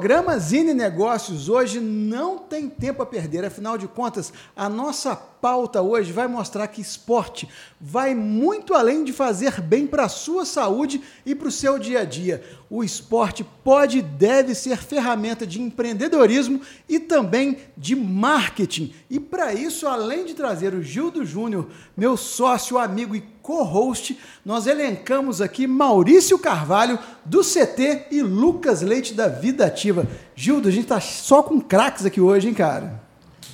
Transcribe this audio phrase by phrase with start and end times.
[0.00, 5.80] programa Zine Negócios hoje não tem tempo a perder, afinal de contas, a nossa pauta
[5.82, 7.48] hoje vai mostrar que esporte
[7.80, 12.00] vai muito além de fazer bem para a sua saúde e para o seu dia
[12.00, 12.42] a dia.
[12.68, 18.92] O esporte pode e deve ser ferramenta de empreendedorismo e também de marketing.
[19.08, 24.66] E para isso, além de trazer o Gildo Júnior, meu sócio, amigo e co-host, nós
[24.66, 30.06] elencamos aqui Maurício Carvalho, do CT, e Lucas Leite, da Vida Ativa.
[30.36, 33.02] Gildo, a gente tá só com craques aqui hoje, hein, cara?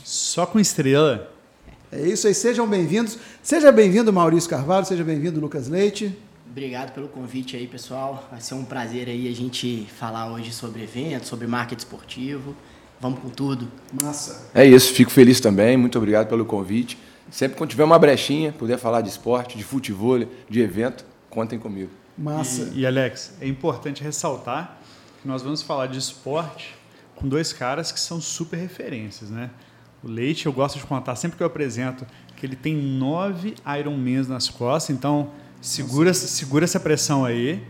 [0.04, 1.35] Só com estrela.
[1.96, 3.16] É isso aí, sejam bem-vindos.
[3.42, 6.14] Seja bem-vindo, Maurício Carvalho, seja bem-vindo, Lucas Leite.
[6.50, 8.28] Obrigado pelo convite aí, pessoal.
[8.30, 12.54] Vai ser um prazer aí a gente falar hoje sobre eventos, sobre marketing esportivo.
[13.00, 13.66] Vamos com tudo.
[14.02, 14.46] Massa.
[14.54, 15.74] É isso, fico feliz também.
[15.78, 16.98] Muito obrigado pelo convite.
[17.30, 21.90] Sempre quando tiver uma brechinha, puder falar de esporte, de futebol, de evento, contem comigo.
[22.16, 22.72] Massa.
[22.74, 24.78] E, e Alex, é importante ressaltar
[25.22, 26.74] que nós vamos falar de esporte
[27.14, 29.48] com dois caras que são super referências, né?
[30.02, 34.28] O Leite, eu gosto de contar sempre que eu apresento que ele tem nove Ironmans
[34.28, 35.30] nas costas, então
[35.60, 37.62] segura, segura essa pressão aí.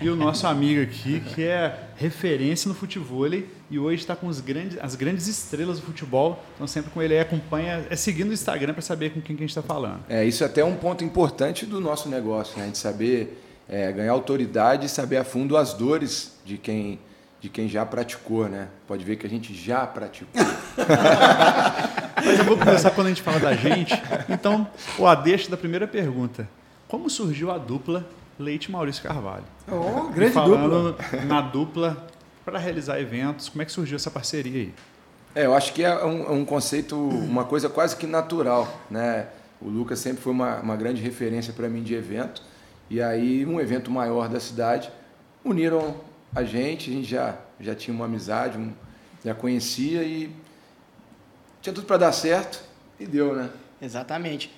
[0.00, 3.26] E o nosso amigo aqui, que é referência no futebol
[3.70, 6.44] e hoje está com os grandes, as grandes estrelas do futebol.
[6.54, 9.42] Então, sempre com ele aí acompanha, é seguindo o Instagram para saber com quem que
[9.42, 10.00] a gente está falando.
[10.08, 12.68] É, isso é até um ponto importante do nosso negócio, né?
[12.68, 16.98] De saber é, ganhar autoridade e saber a fundo as dores de quem,
[17.44, 18.68] de quem já praticou, né?
[18.88, 20.32] Pode ver que a gente já praticou.
[22.16, 23.92] Mas eu vou começar quando a gente fala da gente.
[24.30, 24.66] Então,
[24.98, 26.48] o adeixo da primeira pergunta.
[26.88, 29.44] Como surgiu a dupla Leite Maurício Carvalho?
[29.70, 31.20] Oh, grande falando dupla.
[31.26, 32.06] na dupla
[32.46, 34.74] para realizar eventos, como é que surgiu essa parceria aí?
[35.34, 39.26] É, eu acho que é um, é um conceito, uma coisa quase que natural, né?
[39.60, 42.40] O Lucas sempre foi uma, uma grande referência para mim de evento.
[42.88, 44.90] E aí, um evento maior da cidade,
[45.44, 45.94] uniram
[46.34, 48.72] a gente, a gente já, já tinha uma amizade, um,
[49.24, 50.30] já conhecia e
[51.62, 52.62] tinha tudo para dar certo
[52.98, 53.50] e deu, né?
[53.80, 54.50] Exatamente.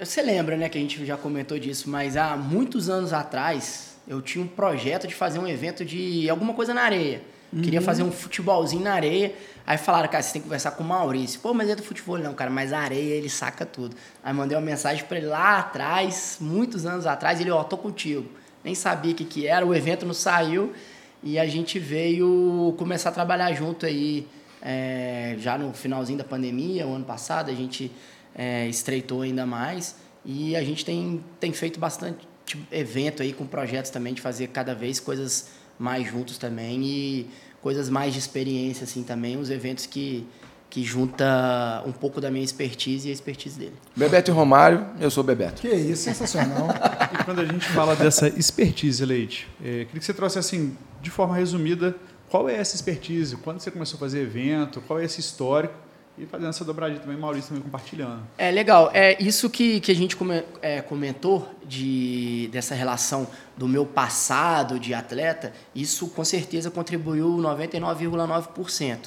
[0.00, 4.22] Você lembra, né, que a gente já comentou disso, mas há muitos anos atrás eu
[4.22, 7.20] tinha um projeto de fazer um evento de alguma coisa na areia.
[7.62, 9.34] Queria fazer um futebolzinho na areia.
[9.66, 11.40] Aí falaram, cara, você tem que conversar com o Maurício.
[11.40, 13.96] Pô, mas é do futebol, não, cara, mas a areia ele saca tudo.
[14.22, 18.26] Aí mandei uma mensagem pra ele lá atrás, muitos anos atrás, ele, ó, tô contigo.
[18.62, 20.74] Nem sabia o que, que era, o evento não saiu
[21.22, 24.26] e a gente veio começar a trabalhar junto aí
[24.62, 27.90] é, já no finalzinho da pandemia, o ano passado, a gente
[28.34, 29.96] é, estreitou ainda mais.
[30.24, 32.26] E a gente tem, tem feito bastante
[32.70, 37.26] evento aí com projetos também de fazer cada vez coisas mais juntos também e
[37.60, 40.26] coisas mais de experiência assim também, uns eventos que
[40.70, 43.72] que junta um pouco da minha expertise e a expertise dele.
[43.96, 45.62] Bebeto e Romário, eu sou Bebeto.
[45.62, 46.68] Que isso, sensacional.
[47.18, 51.08] E quando a gente fala dessa expertise, Leite, é, queria que você trouxe assim, de
[51.10, 51.96] forma resumida,
[52.28, 53.34] qual é essa expertise?
[53.36, 54.82] Quando você começou a fazer evento?
[54.82, 55.72] Qual é esse histórico?
[56.18, 58.22] E fazendo essa dobradinha também, Maurício também compartilhando.
[58.36, 58.90] É legal.
[58.92, 63.26] É isso que, que a gente come- é, comentou de, dessa relação
[63.56, 65.52] do meu passado de atleta.
[65.74, 68.98] Isso com certeza contribuiu 99,9%.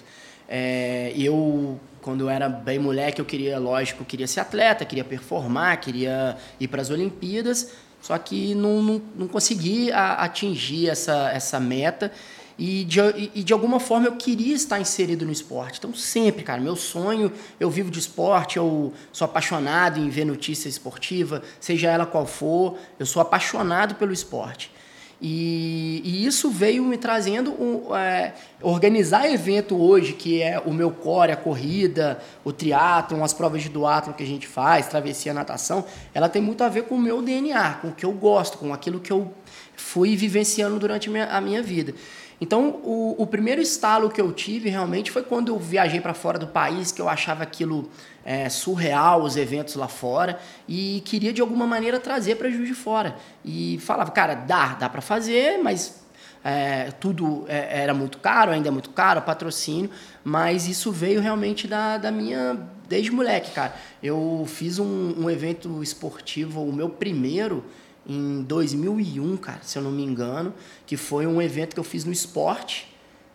[0.54, 5.80] É, eu quando eu era bem moleque eu queria, lógico, queria ser atleta, queria performar,
[5.80, 7.72] queria ir para as Olimpíadas.
[8.02, 12.12] Só que não, não, não consegui a- atingir essa, essa meta.
[12.58, 13.00] E de,
[13.36, 15.78] e- de alguma forma eu queria estar inserido no esporte.
[15.78, 20.68] Então, sempre, cara, meu sonho, eu vivo de esporte, eu sou apaixonado em ver notícia
[20.68, 24.72] esportiva, seja ela qual for, eu sou apaixonado pelo esporte.
[25.24, 30.90] E, e isso veio me trazendo um, é, organizar evento hoje, que é o meu
[30.90, 35.86] core, a corrida, o triatlon, as provas de duatlon que a gente faz, travessia, natação,
[36.12, 38.74] ela tem muito a ver com o meu DNA, com o que eu gosto, com
[38.74, 39.32] aquilo que eu
[39.76, 41.94] fui vivenciando durante minha, a minha vida.
[42.42, 46.40] Então, o, o primeiro estalo que eu tive realmente foi quando eu viajei para fora
[46.40, 47.88] do país, que eu achava aquilo
[48.26, 52.74] é, surreal, os eventos lá fora, e queria de alguma maneira trazer para Juiz de
[52.74, 53.16] Fora.
[53.46, 56.02] E falava, cara, dá, dá para fazer, mas
[56.44, 59.92] é, tudo é, era muito caro, ainda é muito caro, patrocínio,
[60.24, 62.58] mas isso veio realmente da, da minha.
[62.90, 63.76] desde moleque, cara.
[64.02, 67.64] Eu fiz um, um evento esportivo, o meu primeiro
[68.06, 70.54] em 2001, cara, se eu não me engano,
[70.86, 72.88] que foi um evento que eu fiz no esporte.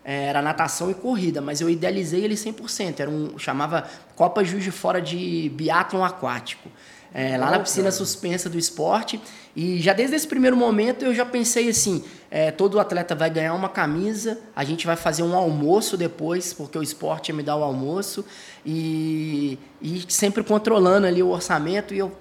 [0.03, 2.99] É, Era natação e corrida, mas eu idealizei ele 100%.
[2.99, 3.85] Era um chamava
[4.15, 6.69] Copa Juiz de Fora de biatlon aquático.
[7.13, 9.19] É, lá na piscina suspensa do esporte.
[9.55, 13.53] E já desde esse primeiro momento eu já pensei assim: é, todo atleta vai ganhar
[13.53, 17.55] uma camisa, a gente vai fazer um almoço depois, porque o esporte ia me dar
[17.55, 18.23] o almoço,
[18.65, 21.93] e, e sempre controlando ali o orçamento.
[21.93, 22.11] E eu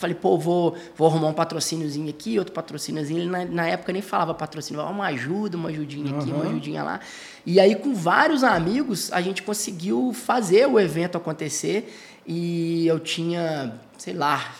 [0.00, 3.20] falei, pô, vou, vou arrumar um patrocíniozinho aqui, outro patrocíniozinho.
[3.20, 7.00] Ele na, na época nem falava patrocínio, uma ajuda, uma ajudinha aqui, uma ajudinha lá.
[7.44, 11.94] E aí, com vários amigos, a gente conseguiu fazer o evento acontecer.
[12.26, 14.54] E eu tinha, sei lá,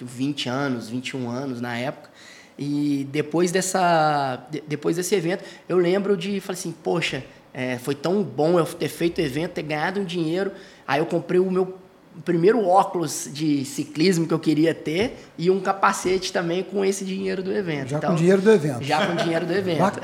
[0.00, 2.10] 20 anos, 21 anos na época.
[2.58, 7.24] E depois, dessa, depois desse evento, eu lembro de, falei assim, poxa,
[7.54, 10.52] é, foi tão bom eu ter feito o evento, ter ganhado um dinheiro.
[10.86, 11.78] Aí eu comprei o meu
[12.24, 17.42] primeiro óculos de ciclismo que eu queria ter e um capacete também com esse dinheiro
[17.42, 17.88] do evento.
[17.88, 18.84] Já então, com dinheiro do evento.
[18.84, 20.00] Já com dinheiro do evento.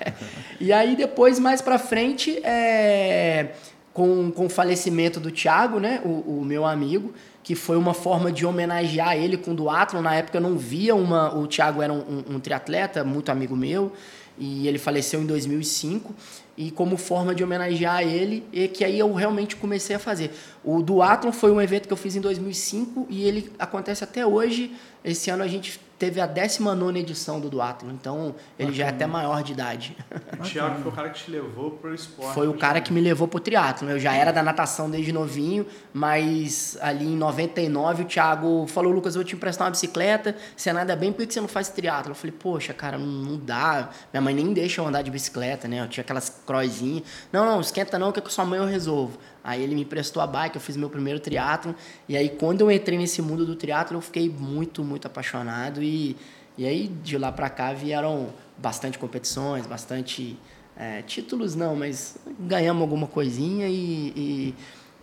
[0.60, 3.48] e aí depois, mais para frente, é,
[3.92, 8.30] com, com o falecimento do Thiago, né, o, o, meu amigo, que foi uma forma
[8.30, 10.02] de homenagear ele com o duatlon.
[10.02, 11.34] Na época eu não via uma...
[11.34, 13.92] O Thiago era um, um, um triatleta, muito amigo meu,
[14.38, 16.14] e ele faleceu em 2005
[16.56, 20.30] e como forma de homenagear ele, e que aí eu realmente comecei a fazer.
[20.64, 24.74] O Duathlon foi um evento que eu fiz em 2005 e ele acontece até hoje.
[25.04, 29.06] Esse ano a gente teve a 19 edição do Duathlon, então ele já é até
[29.06, 29.96] maior de idade.
[30.38, 32.34] O Thiago foi o cara que te levou pro esporte.
[32.34, 33.88] Foi o cara que me levou pro triatlo.
[33.88, 39.14] Eu já era da natação desde novinho, mas ali em 99 o Thiago falou: Lucas,
[39.14, 42.12] eu vou te emprestar uma bicicleta, você nada bem, por que você não faz triatlo?
[42.12, 43.90] Eu falei: Poxa, cara, não dá.
[44.12, 45.80] Minha mãe nem deixa eu andar de bicicleta, né?
[45.80, 47.04] Eu tinha aquelas croizinhas.
[47.32, 49.18] Não, não, esquenta não, que com sua mãe eu resolvo.
[49.46, 51.72] Aí ele me emprestou a bike, eu fiz meu primeiro triatlo.
[52.08, 55.80] E aí quando eu entrei nesse mundo do triatlo, eu fiquei muito, muito apaixonado.
[55.80, 56.16] E,
[56.58, 60.36] e aí de lá para cá vieram bastante competições, bastante
[60.76, 64.54] é, títulos não, mas ganhamos alguma coisinha e, e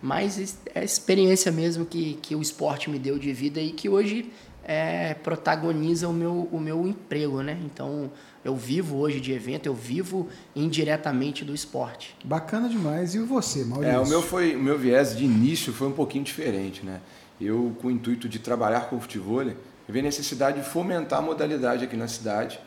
[0.02, 3.88] mas é a experiência mesmo que, que o esporte me deu de vida e que
[3.88, 4.30] hoje
[4.64, 7.58] é, protagoniza o meu, o meu emprego, né?
[7.64, 8.10] Então,
[8.44, 12.16] eu vivo hoje de evento, eu vivo indiretamente do esporte.
[12.24, 13.14] Bacana demais.
[13.14, 13.94] E você, Maurício?
[13.94, 17.00] É, o meu foi, o meu viés de início foi um pouquinho diferente, né?
[17.40, 19.54] Eu, com o intuito de trabalhar com o futebol, eu
[19.88, 22.58] vi a necessidade de fomentar a modalidade aqui na cidade.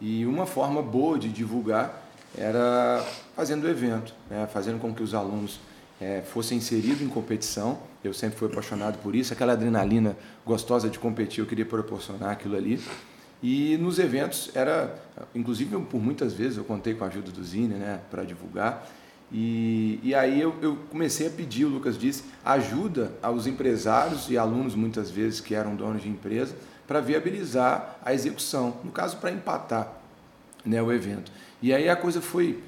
[0.00, 2.02] E uma forma boa de divulgar
[2.36, 3.04] era
[3.36, 4.48] fazendo evento, né?
[4.52, 5.60] fazendo com que os alunos
[6.04, 7.78] é, fossem inseridos em competição.
[8.02, 10.14] Eu sempre fui apaixonado por isso, aquela adrenalina
[10.44, 12.78] gostosa de competir, eu queria proporcionar aquilo ali.
[13.42, 14.94] E nos eventos era,
[15.34, 18.86] inclusive por muitas vezes eu contei com a ajuda do Zine, né, para divulgar.
[19.32, 24.36] E, e aí eu, eu, comecei a pedir, o Lucas disse, ajuda aos empresários e
[24.36, 26.54] alunos muitas vezes que eram donos de empresa
[26.86, 29.90] para viabilizar a execução, no caso para empatar
[30.64, 31.32] né, o evento.
[31.62, 32.62] E aí a coisa foi,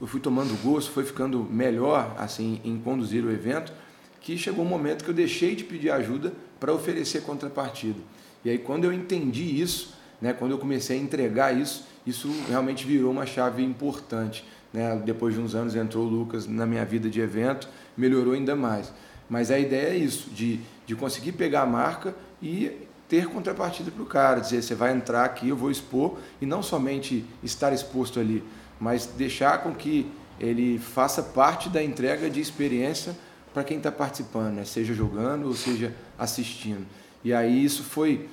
[0.00, 3.72] eu fui tomando gosto, foi ficando melhor assim em conduzir o evento,
[4.20, 7.98] que chegou um momento que eu deixei de pedir ajuda para oferecer contrapartida.
[8.44, 12.86] E aí quando eu entendi isso, né, quando eu comecei a entregar isso, isso realmente
[12.86, 14.44] virou uma chave importante.
[14.72, 15.00] Né?
[15.04, 18.92] Depois de uns anos entrou o Lucas na minha vida de evento, melhorou ainda mais.
[19.28, 24.02] Mas a ideia é isso, de, de conseguir pegar a marca e ter contrapartida para
[24.02, 28.18] o cara, dizer, você vai entrar aqui, eu vou expor, e não somente estar exposto
[28.18, 28.42] ali,
[28.80, 33.16] mas deixar com que ele faça parte da entrega de experiência
[33.52, 34.64] para quem está participando, né?
[34.64, 36.86] seja jogando ou seja assistindo.
[37.24, 38.28] E aí isso foi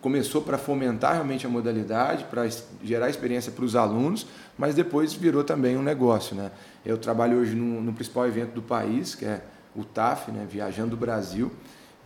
[0.00, 2.48] começou para fomentar realmente a modalidade, para
[2.82, 4.26] gerar experiência para os alunos,
[4.56, 6.36] mas depois virou também um negócio.
[6.36, 6.50] Né?
[6.84, 9.42] Eu trabalho hoje no, no principal evento do país, que é
[9.74, 10.46] o TAF, né?
[10.48, 11.52] Viajando do Brasil,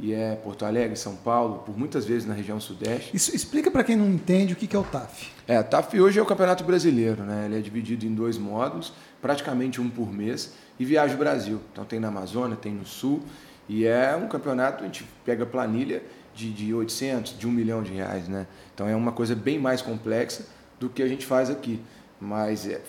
[0.02, 3.16] e é Porto Alegre, São Paulo, por muitas vezes na região sudeste.
[3.16, 5.30] Isso, explica para quem não entende o que é o TAF.
[5.46, 7.44] É, o TAF hoje é o Campeonato Brasileiro, né?
[7.46, 8.92] ele é dividido em dois módulos,
[9.22, 11.60] praticamente um por mês, e viaja o Brasil.
[11.72, 13.22] Então tem na Amazônia, tem no Sul,
[13.68, 16.02] e é um campeonato, a gente pega planilha
[16.34, 18.26] de, de 800, de 1 milhão de reais.
[18.26, 18.48] Né?
[18.74, 20.44] Então é uma coisa bem mais complexa
[20.80, 21.80] do que a gente faz aqui.
[22.20, 22.80] Mas é,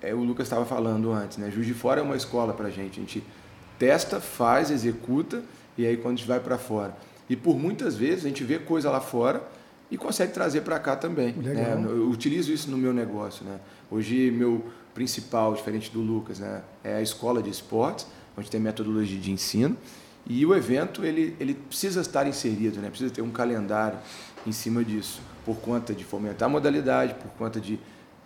[0.00, 1.50] é o Lucas estava falando antes, né?
[1.50, 3.00] Juiz de Fora é uma escola para a gente.
[3.00, 3.24] A gente
[3.78, 5.42] testa, faz, executa
[5.76, 6.96] e aí quando a gente vai para fora.
[7.28, 9.42] E por muitas vezes a gente vê coisa lá fora
[9.90, 11.32] e consegue trazer para cá também.
[11.32, 11.76] Né?
[11.84, 13.44] Eu utilizo isso no meu negócio.
[13.44, 13.60] Né?
[13.90, 14.64] Hoje, meu
[14.94, 16.62] principal, diferente do Lucas, né?
[16.82, 19.76] é a escola de esportes, onde tem metodologia de ensino.
[20.26, 22.88] E o evento ele, ele precisa estar inserido, né?
[22.88, 23.98] precisa ter um calendário
[24.46, 27.78] em cima disso, por conta de fomentar a modalidade, por conta de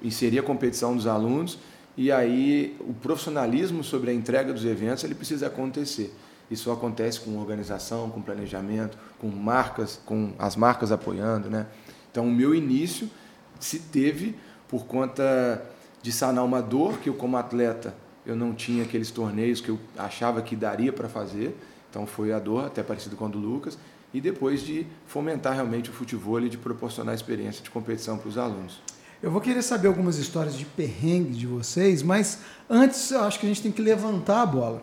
[0.03, 1.59] inserir a competição dos alunos.
[1.97, 6.15] E aí o profissionalismo sobre a entrega dos eventos ele precisa acontecer.
[6.50, 11.67] Isso acontece com organização, com planejamento, com marcas, com as marcas apoiando, né?
[12.11, 13.11] Então, o meu início
[13.59, 14.37] se teve
[14.69, 15.62] por conta
[16.03, 17.95] de sanar uma dor que eu como atleta
[18.26, 21.57] eu não tinha aqueles torneios que eu achava que daria para fazer.
[21.88, 23.79] Então foi a dor, até parecido com a do Lucas,
[24.12, 28.37] e depois de fomentar realmente o futebol e de proporcionar experiência de competição para os
[28.37, 28.81] alunos.
[29.23, 33.47] Eu vou querer saber algumas histórias de perrengue de vocês, mas antes eu acho que
[33.47, 34.83] a gente tem que levantar a bola.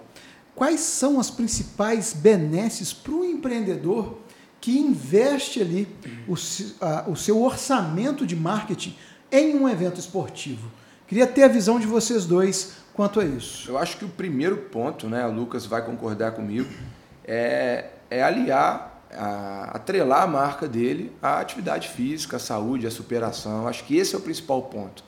[0.56, 4.18] Quais são as principais benesses para o empreendedor
[4.64, 5.86] que investe ali
[6.26, 6.36] o,
[6.80, 8.96] a, o seu orçamento de marketing
[9.30, 10.72] em um evento esportivo.
[11.06, 13.70] Queria ter a visão de vocês dois quanto a isso.
[13.70, 16.70] Eu acho que o primeiro ponto, né, o Lucas vai concordar comigo,
[17.26, 23.68] é, é aliar, a, atrelar a marca dele à atividade física, à saúde, à superação.
[23.68, 25.04] Acho que esse é o principal ponto.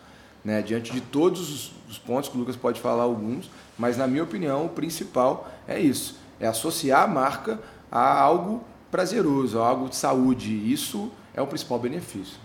[0.45, 0.61] Né?
[0.61, 4.23] Diante de todos os, os pontos que o Lucas pode falar alguns, mas na minha
[4.23, 7.59] opinião o principal é isso, é associar a marca
[7.91, 10.71] a algo prazeroso, a algo de saúde.
[10.71, 12.37] Isso é o principal benefício.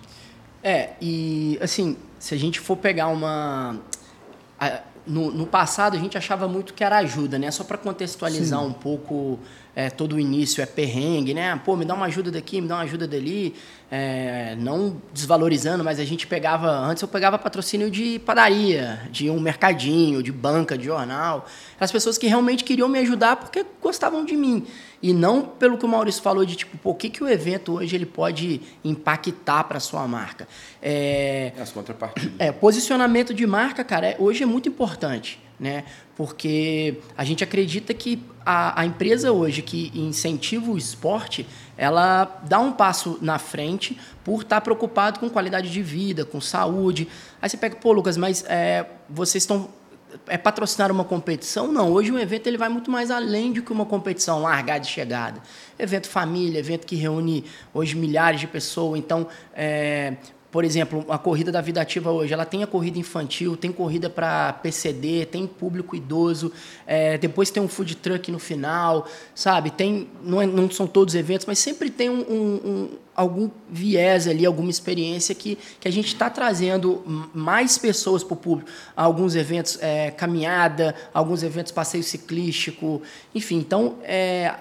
[0.62, 3.78] É, e assim, se a gente for pegar uma.
[5.06, 7.50] No, no, passado a gente achava muito que era ajuda, né?
[7.50, 8.66] Só para contextualizar Sim.
[8.66, 9.38] um pouco
[9.74, 11.60] é, todo o início é perrengue, né?
[11.64, 13.54] Pô, me dá uma ajuda daqui, me dá uma ajuda dali.
[13.90, 16.70] É, não desvalorizando, mas a gente pegava.
[16.70, 21.46] Antes eu pegava patrocínio de padaria, de um mercadinho, de banca, de jornal.
[21.78, 24.66] As pessoas que realmente queriam me ajudar porque gostavam de mim.
[25.02, 27.74] E não pelo que o Maurício falou de tipo, pô, o que, que o evento
[27.74, 30.46] hoje ele pode impactar para sua marca.
[30.82, 32.32] É, As contrapartidas.
[32.38, 35.84] É, posicionamento de marca, cara, é, hoje é muito importante né?
[36.16, 42.58] Porque a gente acredita que a, a, empresa hoje que incentiva o esporte, ela dá
[42.58, 47.06] um passo na frente por estar preocupado com qualidade de vida, com saúde.
[47.42, 49.68] Aí você pega, pô, Lucas, mas é, vocês estão
[50.26, 51.70] é patrocinar uma competição?
[51.70, 54.88] Não, hoje o evento ele vai muito mais além do que uma competição largada e
[54.88, 55.40] chegada.
[55.78, 58.98] Evento família, evento que reúne hoje milhares de pessoas.
[58.98, 60.14] Então, é,
[60.50, 64.10] por exemplo, a corrida da vida ativa hoje, ela tem a corrida infantil, tem corrida
[64.10, 66.52] para PCD, tem público idoso,
[66.86, 69.70] é, depois tem um food truck no final, sabe?
[69.70, 74.26] Tem, não, é, não são todos eventos, mas sempre tem um, um, um algum viés
[74.26, 77.02] ali, alguma experiência que, que a gente está trazendo
[77.34, 78.70] mais pessoas para o público.
[78.96, 83.02] Alguns eventos é, caminhada, alguns eventos passeio ciclístico,
[83.34, 83.58] enfim.
[83.58, 84.54] Então, é,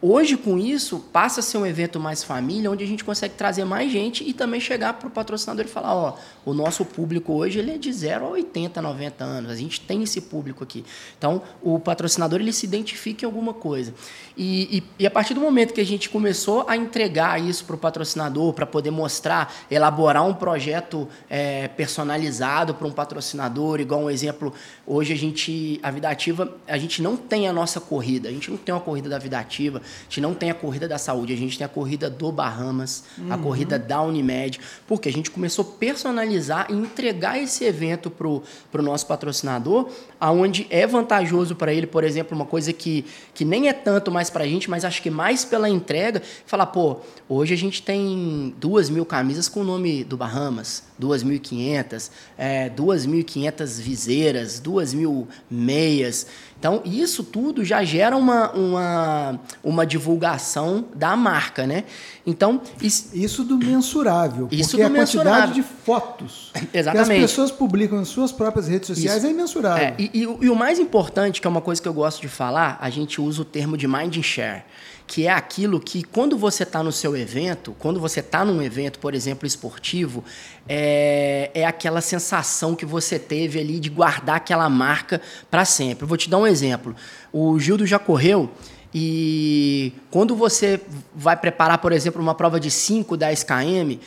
[0.00, 3.64] Hoje, com isso, passa a ser um evento mais família, onde a gente consegue trazer
[3.64, 7.58] mais gente e também chegar para o patrocinador e falar: ó, o nosso público hoje
[7.58, 9.50] ele é de 0 a 80, 90 anos.
[9.50, 10.84] A gente tem esse público aqui.
[11.16, 13.94] Então, o patrocinador ele se identifica em alguma coisa.
[14.36, 17.76] E, e, e a partir do momento que a gente começou a entregar isso para
[17.76, 24.10] o patrocinador, para poder mostrar, elaborar um projeto é, personalizado para um patrocinador, igual um
[24.10, 24.52] exemplo,
[24.86, 28.50] hoje a gente, a Vida Ativa, a gente não tem a nossa corrida, a gente
[28.50, 31.32] não tem uma corrida da Vida Ativa a gente não tem a corrida da saúde,
[31.32, 33.32] a gente tem a corrida do Bahamas, uhum.
[33.32, 38.26] a corrida da Unimed, porque a gente começou a personalizar e entregar esse evento para
[38.28, 39.88] o nosso patrocinador,
[40.20, 44.30] aonde é vantajoso para ele, por exemplo, uma coisa que, que nem é tanto mais
[44.30, 48.54] para a gente, mas acho que mais pela entrega, falar, pô, hoje a gente tem
[48.58, 56.26] duas mil camisas com o nome do Bahamas, 2.500, é, 2.500 viseiras, 2.000 meias.
[56.58, 61.84] Então, isso tudo já gera uma, uma, uma divulgação da marca, né?
[62.26, 64.48] Então, isso, isso do mensurável.
[64.50, 65.32] Isso porque do a mensurável.
[65.32, 67.08] quantidade de fotos Exatamente.
[67.18, 69.26] que as pessoas publicam em suas próprias redes sociais isso.
[69.26, 69.84] é imensurável.
[69.84, 72.28] É, e, e, e, o mais importante, que é uma coisa que eu gosto de
[72.28, 74.64] falar, a gente usa o termo de mind share
[75.06, 78.98] que é aquilo que quando você está no seu evento, quando você está num evento,
[78.98, 80.24] por exemplo, esportivo,
[80.68, 85.20] é, é aquela sensação que você teve ali de guardar aquela marca
[85.50, 86.04] para sempre.
[86.04, 86.94] Eu vou te dar um exemplo.
[87.32, 88.50] O Gildo já correu
[88.92, 90.80] e quando você
[91.14, 94.00] vai preparar, por exemplo, uma prova de 5, 10 km,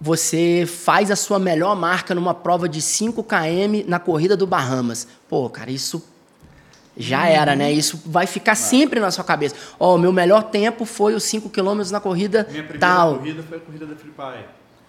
[0.00, 5.06] você faz a sua melhor marca numa prova de 5 km na corrida do Bahamas.
[5.28, 6.02] Pô, cara, isso
[6.96, 7.70] já era, né?
[7.70, 9.54] Isso vai ficar sempre na sua cabeça.
[9.78, 13.18] Ó, oh, meu melhor tempo foi os 5 km na corrida Minha primeira tal.
[13.18, 14.46] corrida foi a corrida da Flipai.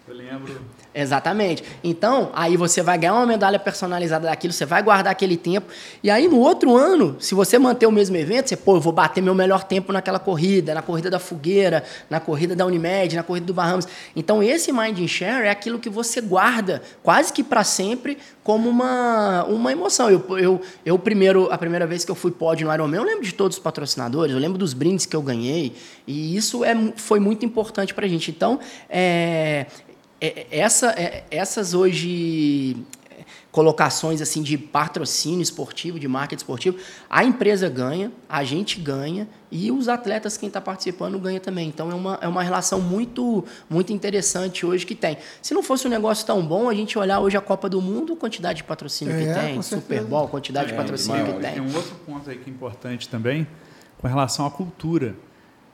[0.07, 0.61] Eu lembro.
[0.99, 1.63] Exatamente.
[1.83, 5.67] Então, aí você vai ganhar uma medalha personalizada daquilo, você vai guardar aquele tempo.
[6.01, 8.91] E aí, no outro ano, se você manter o mesmo evento, você, pô, eu vou
[8.91, 13.21] bater meu melhor tempo naquela corrida, na corrida da Fogueira, na corrida da Unimed, na
[13.21, 13.87] corrida do Bahamas.
[14.15, 19.43] Então, esse Mind Share é aquilo que você guarda quase que para sempre como uma,
[19.43, 20.09] uma emoção.
[20.09, 23.23] Eu, eu, eu, primeiro, a primeira vez que eu fui pódio no Ironman, eu lembro
[23.23, 25.75] de todos os patrocinadores, eu lembro dos brindes que eu ganhei.
[26.07, 28.31] E isso é, foi muito importante para a gente.
[28.31, 29.67] Então, é,
[30.19, 32.75] essa, é, essas hoje
[33.09, 36.77] é, colocações assim de patrocínio esportivo, de marketing esportivo,
[37.09, 41.67] a empresa ganha, a gente ganha e os atletas, quem está participando, ganha também.
[41.67, 45.17] Então é uma, é uma relação muito, muito interessante hoje que tem.
[45.41, 48.15] Se não fosse um negócio tão bom, a gente olhar hoje a Copa do Mundo,
[48.15, 51.53] quantidade de patrocínio é, que tem, Super Bowl, quantidade é, de patrocínio que tem.
[51.53, 53.47] Tem um outro ponto aí que é importante também,
[53.99, 55.15] com relação à cultura.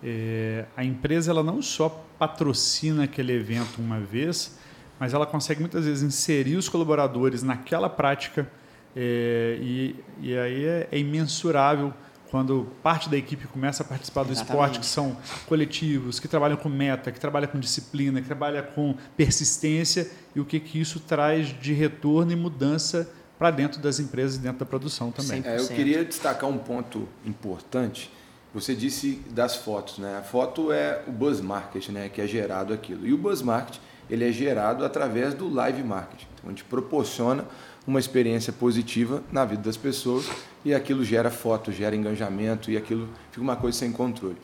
[0.04, 4.58] É, a empresa ela não só patrocina aquele evento uma vez,
[5.00, 8.50] mas ela consegue muitas vezes inserir os colaboradores naquela prática
[8.96, 11.94] é, e, e aí é, é, imensurável
[12.30, 14.50] quando parte da equipe começa a participar do Exatamente.
[14.50, 18.96] esporte, que são coletivos, que trabalham com meta, que trabalham com disciplina, que trabalham com
[19.16, 23.08] persistência e o que, que isso traz de retorno e mudança
[23.38, 25.44] para dentro das empresas e dentro da produção também.
[25.46, 25.76] É, eu 100%.
[25.76, 28.12] queria destacar um ponto importante.
[28.54, 30.18] Você disse das fotos, né?
[30.18, 32.10] A foto é o buzz market, né?
[32.10, 33.08] Que é gerado aquilo.
[33.08, 33.80] E o buzz market
[34.10, 36.28] ele é gerado através do live marketing.
[36.36, 37.46] Então a gente proporciona
[37.86, 40.30] uma experiência positiva na vida das pessoas
[40.64, 44.38] e aquilo gera foto, gera engajamento e aquilo fica uma coisa sem controle.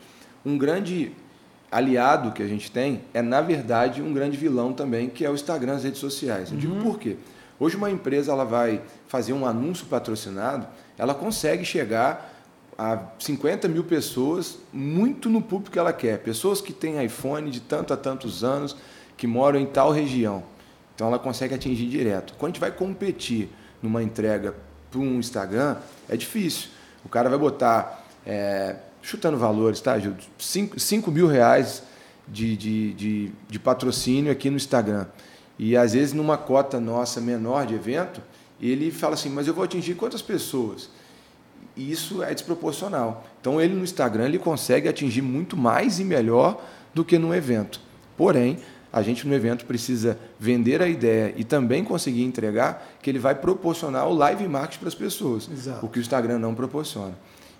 [0.45, 1.11] Um grande
[1.71, 5.35] aliado que a gente tem é, na verdade, um grande vilão também, que é o
[5.35, 6.51] Instagram, as redes sociais.
[6.51, 7.17] Eu digo por quê?
[7.59, 12.38] Hoje uma empresa ela vai fazer um anúncio patrocinado, ela consegue chegar
[12.79, 16.19] a 50 mil pessoas muito no público que ela quer.
[16.19, 18.73] Pessoas que têm iPhone de tanto a tantos anos,
[19.17, 20.41] que moram em tal região.
[20.95, 22.35] Então ela consegue atingir direto.
[22.37, 23.49] Quando a gente vai competir
[23.83, 24.55] numa entrega
[24.89, 25.75] para um Instagram,
[26.07, 26.69] é difícil.
[27.03, 30.15] O cara vai botar, é, chutando valores, tá, Gil?
[30.37, 31.83] 5 mil reais
[32.25, 35.05] de, de, de, de patrocínio aqui no Instagram.
[35.57, 38.21] E às vezes numa cota nossa menor de evento,
[38.61, 40.89] ele fala assim, mas eu vou atingir quantas pessoas?
[41.79, 43.25] E isso é desproporcional.
[43.39, 46.61] Então ele no Instagram ele consegue atingir muito mais e melhor
[46.93, 47.79] do que num evento.
[48.17, 48.57] Porém,
[48.91, 53.33] a gente no evento precisa vender a ideia e também conseguir entregar que ele vai
[53.33, 55.85] proporcionar o live marketing para as pessoas, Exato.
[55.85, 57.13] o que o Instagram não proporciona.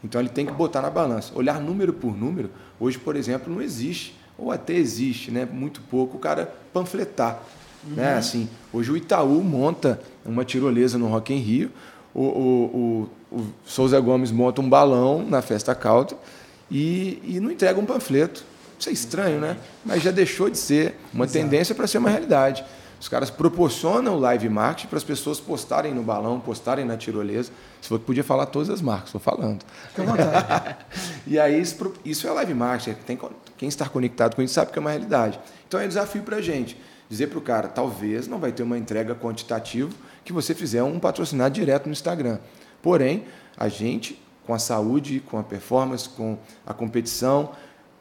[0.04, 2.50] Então ele tem que botar na balança, olhar número por número.
[2.78, 7.42] Hoje, por exemplo, não existe ou até existe, né, muito pouco o cara panfletar,
[7.86, 8.16] né?
[8.16, 11.72] Assim, hoje o Itaú monta uma tirolesa no Rock in Rio,
[12.14, 16.18] o, o, o, o Souza Gomes monta um balão na festa country
[16.70, 18.44] e, e não entrega um panfleto.
[18.78, 19.58] Isso é estranho, né?
[19.86, 22.64] Mas já deixou de ser uma tendência para ser uma realidade.
[23.00, 27.52] Os caras proporcionam o live marketing para as pessoas postarem no balão, postarem na tirolesa.
[27.82, 29.64] Se for, podia falar todas as marcas, estou falando.
[31.26, 31.62] E aí
[32.04, 32.98] isso é live marketing.
[33.06, 33.20] Tem,
[33.58, 35.40] quem está conectado com isso sabe que é uma realidade.
[35.68, 36.78] Então é um desafio para a gente.
[37.10, 39.90] Dizer para o cara, talvez não vai ter uma entrega quantitativa
[40.26, 42.40] que você fizer um patrocinado direto no Instagram.
[42.82, 43.26] Porém,
[43.58, 47.52] a gente, com a saúde, com a performance, com a competição,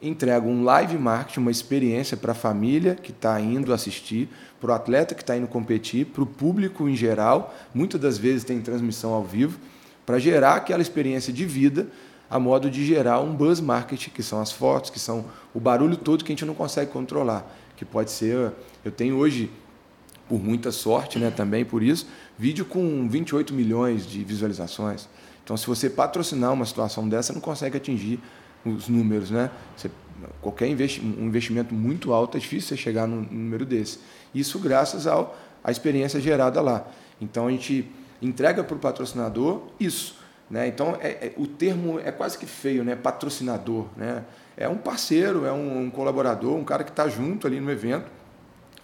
[0.01, 4.73] entrega um live marketing, uma experiência para a família que está indo assistir, para o
[4.73, 7.53] atleta que está indo competir, para o público em geral.
[7.73, 9.59] Muitas das vezes tem transmissão ao vivo,
[10.05, 11.87] para gerar aquela experiência de vida
[12.29, 15.97] a modo de gerar um buzz marketing, que são as fotos, que são o barulho
[15.97, 17.45] todo que a gente não consegue controlar.
[17.75, 18.51] Que pode ser.
[18.85, 19.49] Eu tenho hoje,
[20.29, 25.09] por muita sorte né, também por isso, vídeo com 28 milhões de visualizações.
[25.43, 28.19] Então, se você patrocinar uma situação dessa, não consegue atingir
[28.63, 29.31] os números.
[29.31, 29.49] Né?
[29.75, 29.89] Você,
[30.39, 33.99] qualquer investi um investimento muito alto é difícil você chegar num número desse.
[34.33, 36.87] Isso graças ao, à experiência gerada lá.
[37.19, 37.89] Então, a gente
[38.21, 40.19] entrega para o patrocinador isso.
[40.49, 40.67] Né?
[40.67, 42.95] Então, é, é- o termo é quase que feio, né?
[42.95, 43.87] patrocinador.
[43.97, 44.23] Né?
[44.55, 48.05] É um parceiro, é um, um colaborador, um cara que está junto ali no evento,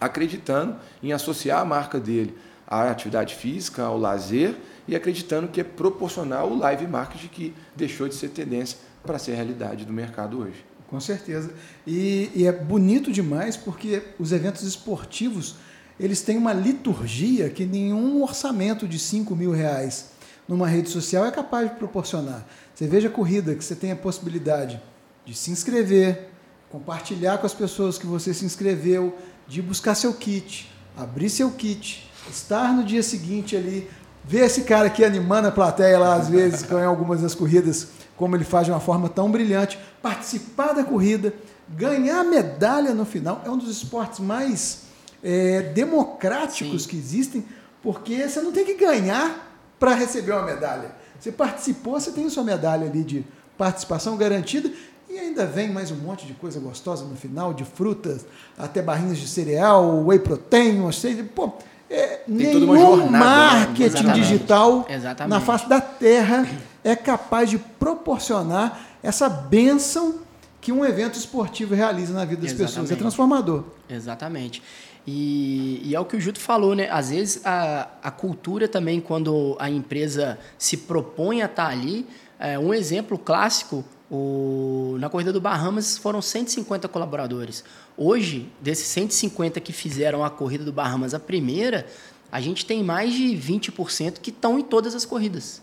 [0.00, 4.56] acreditando em associar a marca dele à atividade física, ao lazer
[4.88, 9.34] e acreditando que é proporcional o live marketing que deixou de ser tendência para ser
[9.34, 10.64] realidade do mercado hoje.
[10.88, 11.52] Com certeza.
[11.86, 15.56] E, e é bonito demais porque os eventos esportivos
[15.98, 20.10] eles têm uma liturgia que nenhum orçamento de 5 mil reais
[20.46, 22.46] numa rede social é capaz de proporcionar.
[22.74, 24.80] Você veja a corrida que você tem a possibilidade
[25.24, 26.28] de se inscrever,
[26.70, 32.10] compartilhar com as pessoas que você se inscreveu, de buscar seu kit, abrir seu kit,
[32.30, 33.88] estar no dia seguinte ali,
[34.24, 38.34] ver esse cara aqui animando a plateia lá às vezes, em algumas das corridas, como
[38.34, 41.32] ele faz de uma forma tão brilhante, participar da corrida,
[41.68, 44.82] ganhar medalha no final, é um dos esportes mais
[45.22, 46.88] é, democráticos Sim.
[46.88, 47.44] que existem,
[47.82, 49.46] porque você não tem que ganhar
[49.78, 50.94] para receber uma medalha.
[51.18, 53.24] Você participou, você tem sua medalha ali de
[53.56, 54.70] participação garantida
[55.08, 58.26] e ainda vem mais um monte de coisa gostosa no final, de frutas,
[58.58, 61.52] até barrinhas de cereal, whey protein, ou seja, pô,
[61.88, 63.18] é, nenhum jornada, né?
[63.18, 64.20] marketing Exatamente.
[64.20, 65.30] digital Exatamente.
[65.30, 66.48] na face da terra
[66.82, 70.16] é capaz de proporcionar essa benção
[70.60, 72.70] que um evento esportivo realiza na vida das pessoas.
[72.70, 72.98] É Exatamente.
[72.98, 73.64] transformador.
[73.88, 74.62] Exatamente.
[75.06, 76.88] E, e é o que o Juto falou, né?
[76.90, 82.04] Às vezes a, a cultura também, quando a empresa se propõe a estar ali,
[82.38, 87.64] é, um exemplo clássico, o, na corrida do Bahamas foram 150 colaboradores.
[87.96, 91.86] Hoje, desses 150 que fizeram a corrida do Bahamas a primeira,
[92.30, 95.62] a gente tem mais de 20% que estão em todas as corridas.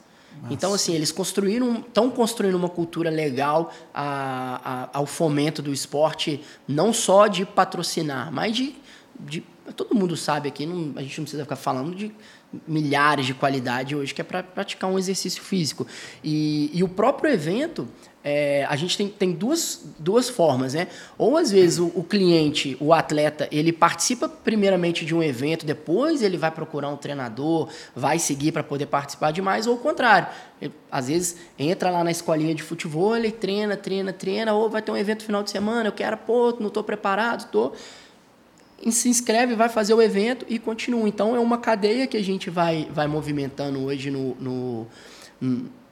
[0.50, 6.42] Então, assim, eles construíram, estão construindo uma cultura legal a- a- ao fomento do esporte,
[6.68, 8.76] não só de patrocinar, mas de.
[9.20, 9.44] de
[9.78, 12.12] todo mundo sabe aqui, não- a gente não precisa ficar falando de
[12.68, 15.88] milhares de qualidade hoje que é para praticar um exercício físico.
[16.24, 17.88] E, e o próprio evento,
[18.24, 20.88] é, a gente tem, tem duas, duas formas, né?
[21.18, 26.22] Ou às vezes o, o, cliente, o atleta, ele participa primeiramente de um evento, depois
[26.22, 30.28] ele vai procurar um treinador, vai seguir para poder participar de mais, ou o contrário.
[30.62, 34.82] Ele, às vezes entra lá na escolinha de futebol, ele treina, treina, treina, ou vai
[34.82, 37.76] ter um evento final de semana, eu quero, pô, não estou preparado, estou.
[38.90, 41.08] Se inscreve, vai fazer o evento e continua.
[41.08, 44.88] Então é uma cadeia que a gente vai, vai movimentando hoje no, no,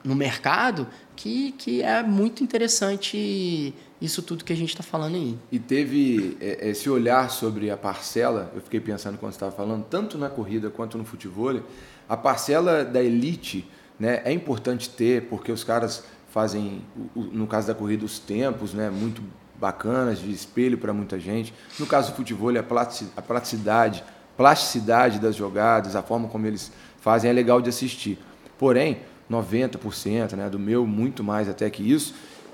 [0.03, 0.87] no mercado
[1.21, 5.37] que, que é muito interessante isso tudo que a gente está falando aí.
[5.51, 10.17] E teve é, esse olhar sobre a parcela, eu fiquei pensando quando estava falando, tanto
[10.17, 11.61] na corrida quanto no futebol,
[12.09, 16.81] a parcela da elite né, é importante ter, porque os caras fazem,
[17.15, 19.21] no caso da corrida, os tempos né, muito
[19.59, 21.53] bacanas, de espelho para muita gente.
[21.77, 24.03] No caso do futebol, a praticidade,
[24.35, 28.17] plasticidade das jogadas, a forma como eles fazem é legal de assistir.
[28.57, 32.13] Porém, 90%, né, do meu muito mais até que isso,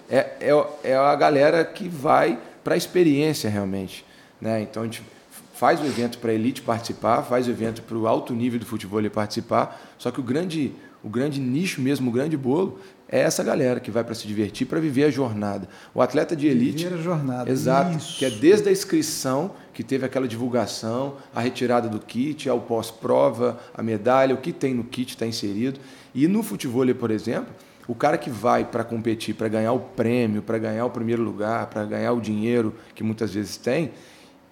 [0.10, 4.06] é, é, é a galera que vai para a experiência realmente.
[4.40, 4.62] Né?
[4.62, 5.02] Então a gente
[5.54, 8.66] faz o evento para a elite participar, faz o evento para o alto nível do
[8.66, 10.72] futebol participar, só que o grande,
[11.04, 14.68] o grande nicho mesmo, o grande bolo, é essa galera que vai para se divertir,
[14.68, 15.68] para viver a jornada.
[15.96, 16.84] O atleta de elite.
[16.84, 17.50] Viver a jornada.
[17.50, 17.98] Exato.
[17.98, 18.20] Isso.
[18.20, 23.58] Que é desde a inscrição, que teve aquela divulgação, a retirada do kit, ao pós-prova,
[23.74, 25.80] a medalha, o que tem no kit está inserido.
[26.18, 27.54] E no futebol, por exemplo,
[27.88, 31.68] o cara que vai para competir, para ganhar o prêmio, para ganhar o primeiro lugar,
[31.68, 33.92] para ganhar o dinheiro que muitas vezes tem,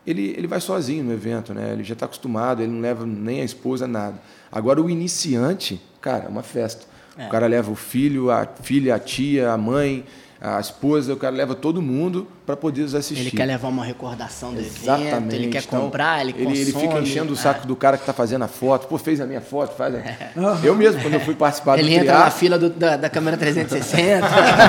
[0.05, 1.73] ele, ele vai sozinho no evento, né?
[1.73, 4.21] Ele já está acostumado, ele não leva nem a esposa, nada.
[4.51, 6.85] Agora, o iniciante, cara, é uma festa.
[7.17, 7.25] É.
[7.25, 10.05] O cara leva o filho, a filha, a tia, a mãe,
[10.45, 13.19] a esposa, o cara leva todo mundo para poder assistir.
[13.19, 15.07] Ele quer levar uma recordação do Exatamente.
[15.11, 17.65] evento, ele quer então, comprar, ele, ele Ele fica enchendo o saco é.
[17.65, 18.87] do cara que está fazendo a foto.
[18.87, 19.97] Pô, fez a minha foto, faz a...
[19.97, 20.31] É.
[20.63, 23.09] Eu mesmo, quando eu fui participar ele do Ele entra na fila do, da, da
[23.09, 24.27] câmera 360.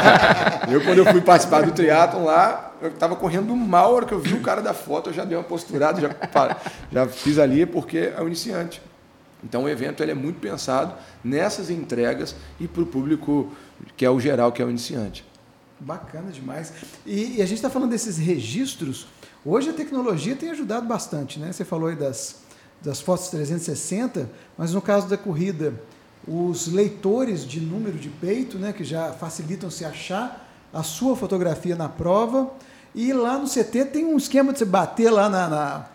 [0.72, 4.14] eu, quando eu fui participar do triatlon lá, eu estava correndo mal, a hora que
[4.14, 6.10] eu vi o cara da foto, eu já dei uma posturada, já,
[6.90, 8.80] já fiz ali, porque é o iniciante.
[9.44, 13.52] Então o evento ele é muito pensado nessas entregas e para o público
[13.96, 15.24] que é o geral, que é o iniciante.
[15.78, 16.72] Bacana demais.
[17.04, 19.06] E, e a gente está falando desses registros.
[19.44, 21.52] Hoje a tecnologia tem ajudado bastante, né?
[21.52, 22.36] Você falou aí das,
[22.82, 25.74] das fotos 360, mas no caso da corrida,
[26.26, 31.76] os leitores de número de peito, né, que já facilitam se achar a sua fotografia
[31.76, 32.50] na prova.
[32.94, 35.86] E lá no CT tem um esquema de você bater lá na, na,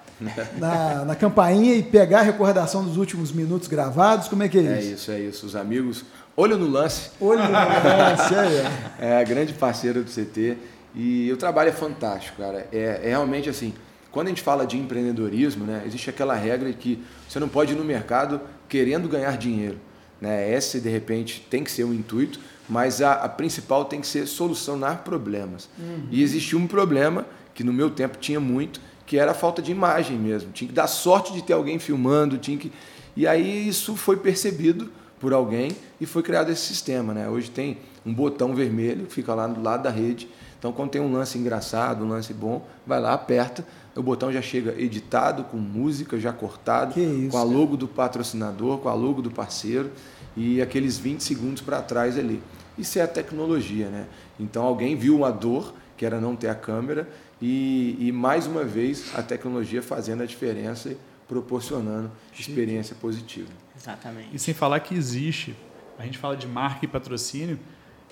[0.58, 4.28] na, na campainha e pegar a recordação dos últimos minutos gravados.
[4.28, 4.72] Como é que é, é isso?
[4.72, 5.46] É isso, é isso.
[5.48, 7.12] Os amigos Olho no Lance.
[7.20, 8.92] Olho no Lance, é.
[9.22, 10.58] É, grande parceira do CT.
[10.94, 12.68] E o trabalho é fantástico, cara.
[12.72, 13.74] É, é, realmente assim,
[14.12, 17.74] quando a gente fala de empreendedorismo, né, existe aquela regra de que você não pode
[17.74, 19.78] ir no mercado querendo ganhar dinheiro.
[20.20, 20.54] Né?
[20.54, 22.40] Esse, de repente, tem que ser o intuito,
[22.70, 25.70] mas a, a principal tem que ser solucionar problemas.
[25.80, 26.08] Uhum.
[26.12, 29.72] E existe um problema, que no meu tempo tinha muito, que era a falta de
[29.72, 30.52] imagem mesmo.
[30.52, 32.72] Tinha que dar sorte de ter alguém filmando, tinha que...
[33.16, 34.90] E aí isso foi percebido
[35.22, 37.14] por alguém e foi criado esse sistema.
[37.14, 37.30] Né?
[37.30, 40.28] Hoje tem um botão vermelho, fica lá do lado da rede.
[40.58, 44.42] Então, quando tem um lance engraçado, um lance bom, vai lá, aperta, o botão já
[44.42, 49.22] chega editado, com música já cortado, isso, com a logo do patrocinador, com a logo
[49.22, 49.92] do parceiro
[50.36, 52.42] e aqueles 20 segundos para trás ali.
[52.78, 54.08] Isso é a tecnologia, né?
[54.40, 57.08] Então alguém viu uma dor, que era não ter a câmera,
[57.42, 63.50] e, e mais uma vez a tecnologia fazendo a diferença e proporcionando experiência positiva.
[63.82, 64.30] Exatamente.
[64.32, 65.56] E sem falar que existe,
[65.98, 67.60] a gente fala de marca e patrocínio,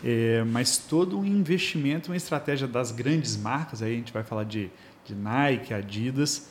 [0.04, 4.46] é, mas todo um investimento, uma estratégia das grandes marcas, aí a gente vai falar
[4.46, 4.72] de,
[5.06, 6.50] de Nike, Adidas,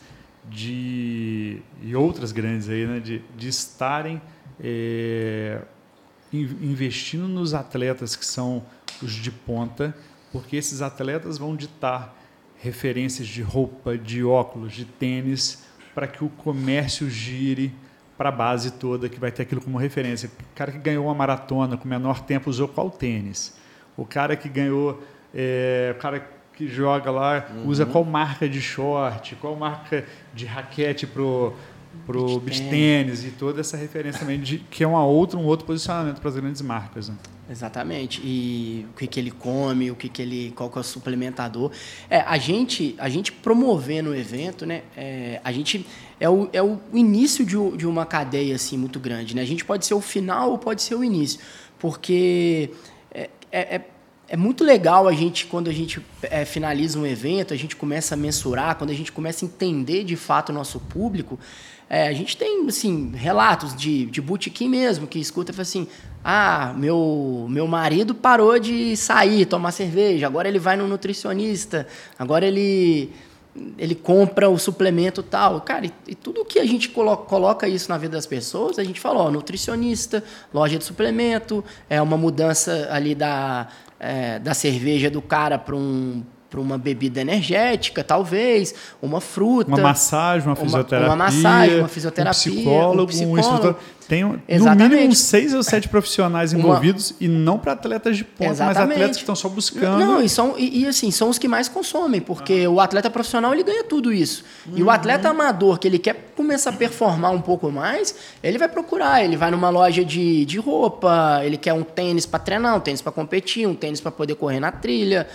[0.49, 4.23] de, e outras grandes aí, né, de, de estarem
[4.61, 5.63] é,
[6.33, 8.65] investindo nos atletas que são
[9.03, 9.97] os de ponta,
[10.31, 12.15] porque esses atletas vão ditar
[12.61, 17.73] referências de roupa, de óculos, de tênis, para que o comércio gire
[18.19, 20.29] para a base toda, que vai ter aquilo como referência.
[20.29, 23.57] O cara que ganhou uma maratona com menor tempo usou qual tênis?
[23.97, 25.01] O cara que ganhou,
[25.33, 27.69] é, o cara que joga lá uhum.
[27.69, 30.05] usa qual marca de short, qual marca
[30.35, 31.55] de raquete pro
[32.07, 35.67] pro beach tênis e toda essa referência também de que é uma outra um outro
[35.67, 37.09] posicionamento para as grandes marcas.
[37.09, 37.17] Né?
[37.51, 38.21] Exatamente.
[38.23, 41.71] E o que, que ele come, o que, que ele, qual que é o suplementador.
[42.11, 44.83] É, a gente, a gente promovendo o evento, né?
[44.97, 45.87] É, a gente
[46.21, 49.43] é o, é o início de, de uma cadeia assim muito grande, né?
[49.43, 51.41] A gente pode ser o final ou pode ser o início,
[51.79, 52.71] porque
[53.13, 53.85] é, é, é
[54.31, 58.15] é muito legal a gente, quando a gente é, finaliza um evento, a gente começa
[58.15, 61.39] a mensurar, quando a gente começa a entender de fato o nosso público.
[61.91, 65.89] É, a gente tem, assim, relatos de, de botequim mesmo, que escuta e fala assim,
[66.23, 71.87] ah, meu, meu marido parou de sair, tomar cerveja, agora ele vai no nutricionista,
[72.19, 73.11] agora ele
[73.77, 75.61] ele compra o suplemento tal.
[75.63, 78.85] Cara, e, e tudo que a gente coloca, coloca, isso na vida das pessoas, a
[78.85, 80.23] gente fala, ó, nutricionista,
[80.55, 83.67] loja de suplemento, é uma mudança ali da,
[83.99, 89.71] é, da cerveja do cara para um para uma bebida energética, talvez, uma fruta.
[89.71, 91.09] Uma massagem, uma fisioterapia.
[91.09, 92.53] Uma, uma massagem, uma fisioterapia.
[92.53, 93.37] Um psicólogo, um, psicólogo.
[93.37, 93.77] um instrutor.
[94.09, 97.17] Tem no mínimo seis ou sete profissionais envolvidos uma...
[97.21, 98.79] e não para atletas de ponta, Exatamente.
[98.79, 99.99] mas atletas que estão só buscando.
[99.99, 102.71] Não, e, são, e, e, assim, são os que mais consomem, porque ah.
[102.71, 104.43] o atleta profissional ele ganha tudo isso.
[104.67, 104.79] Uhum.
[104.79, 104.91] E o uhum.
[104.91, 109.37] atleta amador, que ele quer começar a performar um pouco mais, ele vai procurar, ele
[109.37, 113.13] vai numa loja de, de roupa, ele quer um tênis para treinar, um tênis para
[113.13, 115.29] competir, um tênis para poder correr na trilha.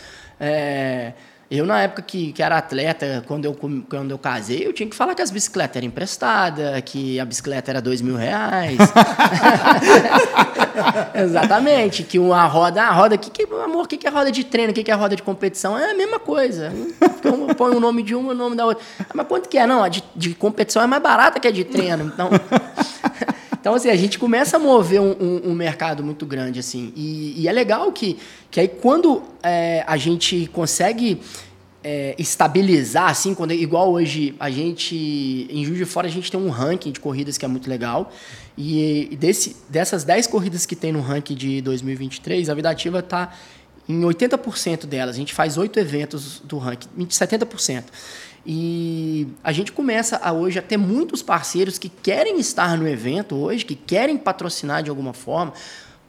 [0.45, 1.13] É,
[1.49, 3.55] eu, na época que, que era atleta, quando eu,
[3.87, 7.71] quando eu casei, eu tinha que falar que as bicicletas eram emprestadas, que a bicicleta
[7.71, 8.75] era dois mil reais.
[11.15, 12.03] Exatamente.
[12.03, 14.71] Que uma roda, a roda, que, que, amor, o que, que é roda de treino,
[14.71, 15.77] o que, que é roda de competição?
[15.77, 16.73] É a mesma coisa.
[17.01, 18.83] Então, põe o nome de uma o nome da outra.
[18.99, 19.67] Ah, mas quanto que é?
[19.67, 22.05] Não, a de, de competição é mais barata que a de treino.
[22.05, 22.29] Então.
[23.63, 26.91] Então, assim, a gente começa a mover um, um, um mercado muito grande, assim.
[26.97, 28.19] E, e, é legal que,
[28.51, 31.21] que aí quando é, a gente consegue
[31.81, 36.37] é, estabilizar, assim, quando, igual hoje a gente, em Juiz de Fora, a gente tem
[36.37, 38.11] um ranking de corridas que é muito legal.
[38.57, 43.33] E desse, dessas 10 corridas que tem no ranking de 2023, a Vida Ativa está
[43.87, 45.15] em 80% delas.
[45.15, 47.85] A gente faz oito eventos do ranking, 70%.
[48.45, 53.35] E a gente começa a, hoje a ter muitos parceiros que querem estar no evento
[53.35, 55.53] hoje, que querem patrocinar de alguma forma,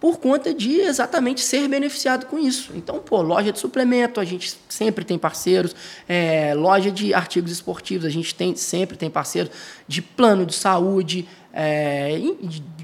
[0.01, 2.73] por conta de exatamente ser beneficiado com isso.
[2.75, 5.75] Então, pô, loja de suplemento, a gente sempre tem parceiros,
[6.09, 9.51] é, loja de artigos esportivos, a gente tem, sempre tem parceiros
[9.89, 12.21] de plano de saúde, é,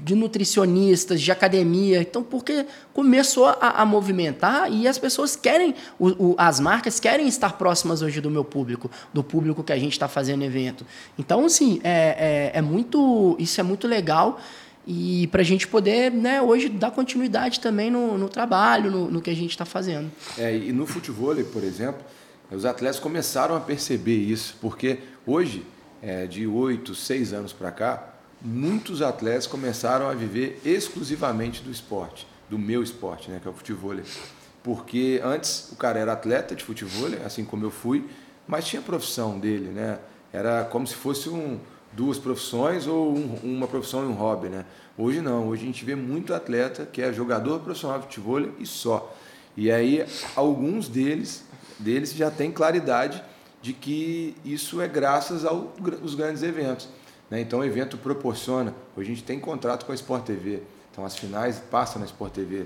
[0.03, 2.01] de nutricionistas, de academia.
[2.01, 7.27] Então, porque começou a, a movimentar e as pessoas querem, o, o, as marcas querem
[7.27, 10.85] estar próximas hoje do meu público, do público que a gente está fazendo evento.
[11.17, 14.39] Então, assim, é, é, é, muito, isso é muito legal
[14.85, 19.21] e para a gente poder, né, hoje, dar continuidade também no, no trabalho, no, no,
[19.21, 20.11] que a gente está fazendo.
[20.37, 22.03] É, e no futebol, por exemplo,
[22.51, 25.63] os atletas começaram a perceber isso, porque hoje,
[26.01, 28.10] é, de oito, seis anos para cá,
[28.41, 33.53] muitos atletas começaram a viver exclusivamente do esporte, do meu esporte, né, que é o
[33.53, 33.95] futebol.
[34.63, 38.07] Porque antes o cara era atleta de futebol, assim como eu fui,
[38.47, 39.99] mas tinha a profissão dele, né?
[40.33, 41.59] Era como se fosse um,
[41.93, 44.65] duas profissões ou um, uma profissão e um hobby, né?
[44.97, 48.65] Hoje não, hoje a gente vê muito atleta que é jogador profissional de futebol e
[48.65, 49.15] só.
[49.57, 51.43] E aí alguns deles,
[51.79, 53.21] deles já têm claridade
[53.61, 56.87] de que isso é graças aos grandes eventos.
[57.31, 57.39] Né?
[57.39, 58.75] Então o evento proporciona.
[58.95, 60.61] Hoje a gente tem contrato com a Sport TV.
[60.91, 62.65] Então as finais passam na Sport TV.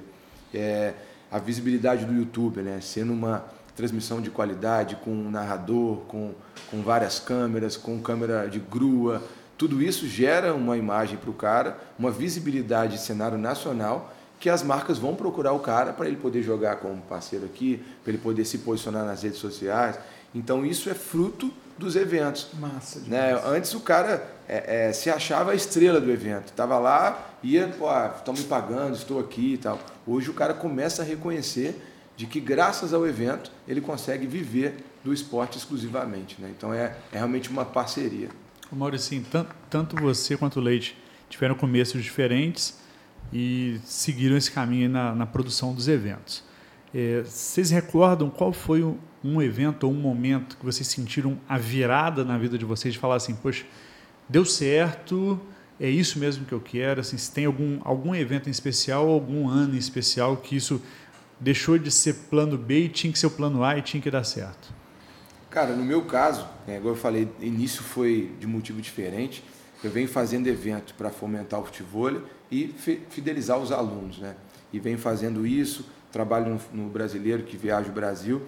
[0.51, 0.93] É,
[1.32, 2.80] a visibilidade do YouTube, né?
[2.82, 6.34] sendo uma transmissão de qualidade, com um narrador, com,
[6.71, 9.21] com várias câmeras, com câmera de grua.
[9.58, 14.62] Tudo isso gera uma imagem para o cara, uma visibilidade de cenário nacional que as
[14.62, 18.43] marcas vão procurar o cara para ele poder jogar como parceiro aqui, para ele poder
[18.43, 19.97] se posicionar nas redes sociais.
[20.34, 22.48] Então isso é fruto dos eventos.
[22.54, 23.02] Massa.
[23.08, 23.40] Né?
[23.46, 26.48] Antes o cara é, é, se achava a estrela do evento.
[26.48, 27.86] Estava lá, ia, pô,
[28.16, 29.80] estão ah, me pagando, estou aqui e tal.
[30.06, 31.82] Hoje o cara começa a reconhecer
[32.16, 36.42] de que graças ao evento ele consegue viver do esporte exclusivamente.
[36.42, 36.52] Né?
[36.56, 38.30] Então é, é realmente uma parceria.
[38.72, 40.98] Maurício, tanto, tanto você quanto o Leite
[41.30, 42.78] tiveram começos diferentes
[43.32, 46.44] e seguiram esse caminho na, na produção dos eventos.
[46.94, 51.58] É, vocês recordam qual foi um, um evento ou um momento que vocês sentiram a
[51.58, 53.66] virada na vida de vocês de falar assim, poxa,
[54.30, 55.40] deu certo,
[55.80, 57.02] é isso mesmo que eu quero?
[57.02, 60.82] Assim, se tem algum, algum evento em especial, algum ano em especial que isso
[61.40, 64.12] deixou de ser plano B e tinha que ser o plano A e tinha que
[64.12, 64.74] dar certo?
[65.50, 69.44] Cara, no meu caso, né, igual eu falei, início foi de motivo diferente.
[69.84, 72.74] Eu venho fazendo evento para fomentar o futebol e
[73.10, 74.36] fidelizar os alunos, né?
[74.72, 78.42] E venho fazendo isso, trabalho no, no Brasileiro que viaja o Brasil.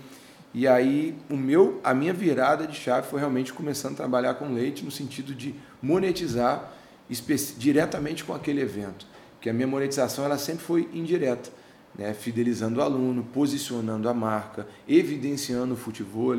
[0.58, 4.52] E aí o meu, a minha virada de chave foi realmente começando a trabalhar com
[4.52, 6.74] leite no sentido de monetizar
[7.60, 9.06] diretamente com aquele evento.
[9.36, 11.52] Porque a minha monetização ela sempre foi indireta
[11.96, 16.36] né, fidelizando o aluno, posicionando a marca, evidenciando o futebol.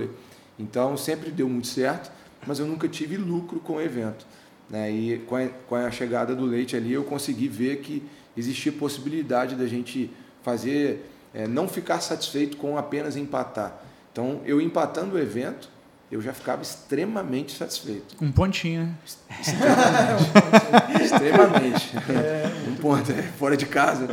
[0.59, 2.11] Então sempre deu muito certo,
[2.45, 4.27] mas eu nunca tive lucro com o evento.
[4.69, 4.91] Né?
[4.91, 8.03] E com a, com a chegada do leite ali, eu consegui ver que
[8.37, 10.11] existia possibilidade da gente
[10.43, 13.85] fazer é, não ficar satisfeito com apenas empatar.
[14.19, 15.69] Então, eu empatando o evento,
[16.11, 18.17] eu já ficava extremamente satisfeito.
[18.21, 18.95] Um pontinho, né?
[19.41, 21.05] Extremamente.
[21.05, 21.97] extremamente.
[22.11, 22.69] É.
[22.69, 24.09] Um ponto, é, fora de casa.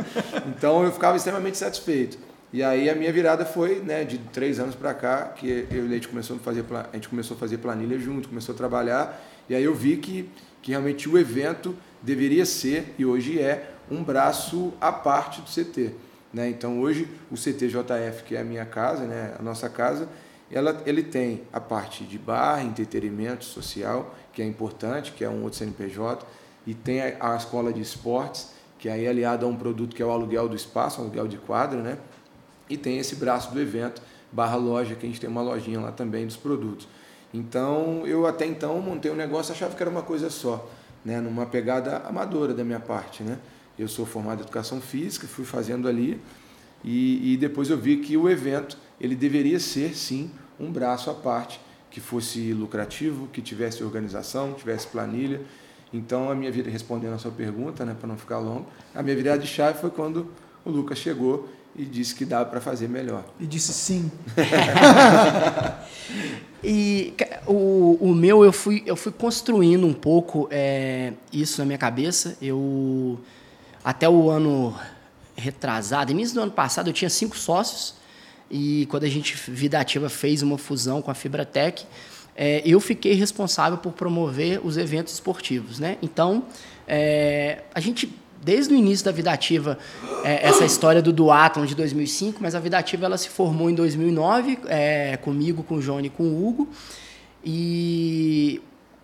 [0.46, 2.18] Então, eu ficava extremamente satisfeito.
[2.52, 5.88] E aí a minha virada foi, né, de três anos para cá, que eu e
[5.88, 9.56] Leite começou a fazer, a gente começou a fazer planilha junto, começou a trabalhar, e
[9.56, 10.30] aí eu vi que,
[10.62, 16.05] que realmente o evento deveria ser, e hoje é, um braço à parte do CT.
[16.36, 16.50] Né?
[16.50, 20.06] Então hoje o CTJF, que é a minha casa, né, a nossa casa,
[20.52, 25.42] ela, ele tem a parte de bar, entretenimento social, que é importante, que é um
[25.42, 26.26] outro CNPJ,
[26.66, 30.02] e tem a, a escola de esportes, que aí é aliada a um produto que
[30.02, 31.96] é o aluguel do espaço, aluguel de quadro, né?
[32.68, 35.90] E tem esse braço do evento, barra loja, que a gente tem uma lojinha lá
[35.90, 36.86] também dos produtos.
[37.32, 40.68] Então, eu até então montei um negócio, achava que era uma coisa só,
[41.02, 41.18] né?
[41.18, 43.22] numa pegada amadora da minha parte.
[43.22, 43.38] Né?
[43.78, 46.20] Eu sou formado em educação física, fui fazendo ali,
[46.84, 51.14] e, e depois eu vi que o evento ele deveria ser, sim, um braço à
[51.14, 51.60] parte,
[51.90, 55.40] que fosse lucrativo, que tivesse organização, tivesse planilha.
[55.92, 59.16] Então, a minha vida, respondendo a sua pergunta, né, para não ficar longo, a minha
[59.16, 60.30] virada de chave foi quando
[60.64, 63.24] o Lucas chegou e disse que dava para fazer melhor.
[63.38, 64.10] E disse sim.
[66.64, 67.14] e
[67.46, 72.36] o, o meu, eu fui, eu fui construindo um pouco é, isso na minha cabeça.
[72.40, 73.18] Eu,
[73.86, 74.76] até o ano
[75.36, 77.94] retrasado, início do ano passado, eu tinha cinco sócios.
[78.50, 81.84] E quando a gente, Vida Ativa, fez uma fusão com a Fibratec,
[82.34, 85.78] é, eu fiquei responsável por promover os eventos esportivos.
[85.78, 85.98] Né?
[86.02, 86.46] Então,
[86.88, 89.78] é, a gente desde o início da Vida Ativa
[90.24, 93.74] é, essa história do Duatlon de 2005, mas a Vida Ativa ela se formou em
[93.76, 96.68] 2009, é, comigo, com o Johnny e com o Hugo.
[97.44, 98.60] E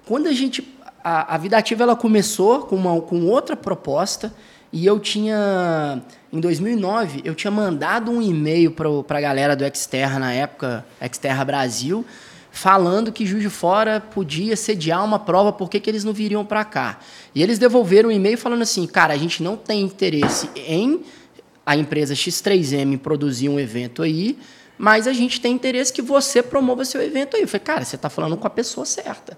[0.06, 0.76] quando a gente.
[1.04, 4.34] A, a Vida Ativa ela começou com, uma, com outra proposta,
[4.72, 6.02] e eu tinha.
[6.32, 11.44] Em 2009, eu tinha mandado um e-mail para a galera do Exterra na época, Exterra
[11.44, 12.06] Brasil,
[12.50, 16.64] falando que Juiz de Fora podia sediar uma prova, por que eles não viriam para
[16.64, 17.00] cá.
[17.34, 21.02] E eles devolveram um e-mail falando assim, cara, a gente não tem interesse em
[21.66, 24.38] a empresa X3M produzir um evento aí,
[24.78, 27.42] mas a gente tem interesse que você promova seu evento aí.
[27.42, 29.36] Eu falei, cara, você está falando com a pessoa certa.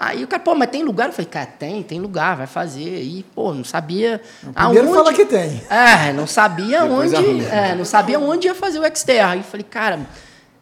[0.00, 1.08] Aí o cara, pô, mas tem lugar?
[1.08, 3.02] Eu falei, cara, tem, tem lugar, vai fazer.
[3.02, 4.18] E, pô, não sabia.
[4.40, 4.94] Primeiro aonde...
[4.94, 5.62] fala que tem.
[5.68, 7.14] É, não sabia onde.
[7.44, 9.32] É, não sabia onde ia fazer o Xterra.
[9.32, 10.00] Aí eu falei, cara,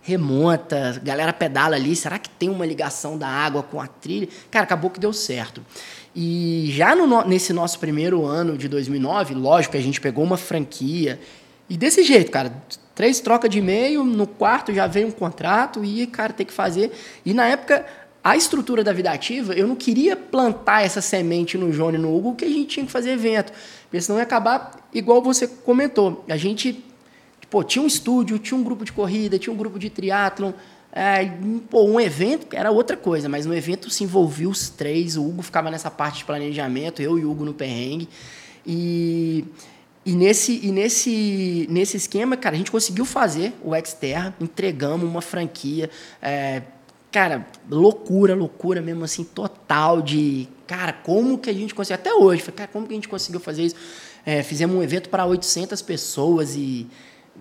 [0.03, 4.27] remonta, galera pedala ali, será que tem uma ligação da água com a trilha?
[4.51, 5.64] Cara, acabou que deu certo.
[6.16, 10.37] E já no, nesse nosso primeiro ano de 2009, lógico que a gente pegou uma
[10.37, 11.20] franquia
[11.70, 12.51] e desse jeito, cara,
[12.94, 16.90] três trocas de e-mail, no quarto já veio um contrato e, cara, tem que fazer.
[17.24, 17.85] E na época,
[18.30, 22.14] a estrutura da vida ativa, eu não queria plantar essa semente no Johnny e no
[22.16, 23.52] Hugo, que a gente tinha que fazer evento.
[23.82, 26.24] Porque senão ia acabar igual você comentou.
[26.28, 26.84] A gente
[27.50, 30.52] Pô, tinha um estúdio, tinha um grupo de corrida, tinha um grupo de triatlon.
[30.92, 31.24] É,
[31.70, 35.16] pô, um evento era outra coisa, mas no evento se envolvia os três.
[35.16, 38.08] O Hugo ficava nessa parte de planejamento, eu e o Hugo no perrengue.
[38.66, 39.46] E,
[40.04, 45.22] e, nesse, e nesse, nesse esquema, cara, a gente conseguiu fazer o Xterra, entregamos uma
[45.22, 45.88] franquia.
[46.20, 46.62] É,
[47.10, 50.48] cara, loucura, loucura mesmo assim, total de.
[50.66, 51.94] Cara, como que a gente conseguiu?
[51.94, 53.76] Até hoje, cara, como que a gente conseguiu fazer isso?
[54.26, 56.86] É, fizemos um evento para 800 pessoas e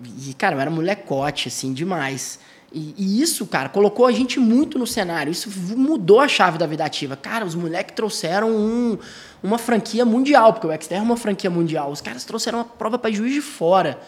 [0.04, 2.38] e, cara, eu era molecote, assim, demais.
[2.72, 5.30] E, e, isso, cara, colocou a gente muito no cenário.
[5.30, 7.16] Isso mudou a chave da vida ativa.
[7.16, 8.98] Cara, os moleques trouxeram um,
[9.42, 11.90] uma franquia mundial, porque o Xterra é uma franquia mundial.
[11.90, 13.98] Os caras trouxeram uma prova para juiz de fora.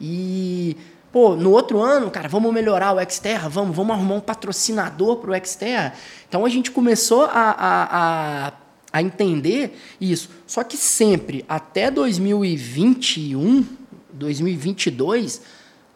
[0.00, 0.76] E,
[1.12, 5.30] pô, no outro ano, cara, vamos melhorar o Xterra, vamos, vamos arrumar um patrocinador para
[5.30, 5.94] o Xterra.
[6.28, 8.52] Então a gente começou a, a, a,
[8.92, 10.30] a entender isso.
[10.46, 13.64] Só que sempre, até 2021,
[14.12, 15.42] 2022,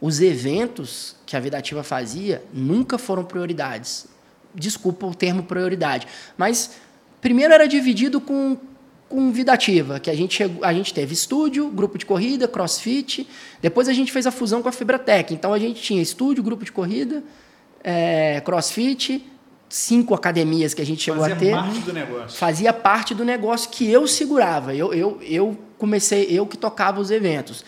[0.01, 4.07] os eventos que a Vida Ativa fazia nunca foram prioridades.
[4.55, 6.73] Desculpa o termo prioridade, mas
[7.21, 8.57] primeiro era dividido com,
[9.09, 13.29] com Vida Ativa, que a gente, chegou, a gente teve estúdio, grupo de corrida, crossfit,
[13.61, 15.33] depois a gente fez a fusão com a Fibratec.
[15.33, 17.23] Então a gente tinha estúdio, grupo de corrida,
[17.83, 19.25] é, crossfit,
[19.69, 21.51] cinco academias que a gente chegou fazia a ter.
[21.53, 22.39] Fazia parte do negócio.
[22.39, 24.75] Fazia parte do negócio que eu segurava.
[24.75, 27.65] Eu, eu, eu comecei, eu que tocava os eventos.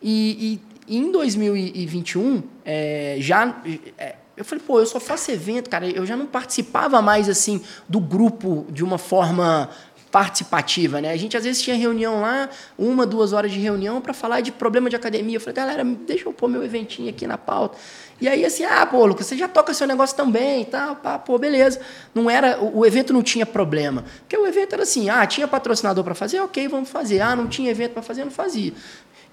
[0.00, 3.60] E, e, em 2021, é, já.
[3.98, 5.88] É, eu falei, pô, eu só faço evento, cara.
[5.88, 9.68] Eu já não participava mais assim do grupo de uma forma
[10.10, 11.10] participativa, né?
[11.10, 12.48] A gente às vezes tinha reunião lá,
[12.78, 15.36] uma, duas horas de reunião para falar de problema de academia.
[15.36, 17.76] Eu falei, galera, deixa eu pôr meu eventinho aqui na pauta.
[18.20, 21.18] E aí assim, ah, pô, Lucas, você já toca seu negócio também e tal, pá,
[21.18, 21.80] pô, beleza.
[22.14, 24.04] Não era, o, o evento não tinha problema.
[24.20, 27.20] Porque o evento era assim, ah, tinha patrocinador para fazer, ok, vamos fazer.
[27.20, 28.72] Ah, não tinha evento para fazer, não fazia.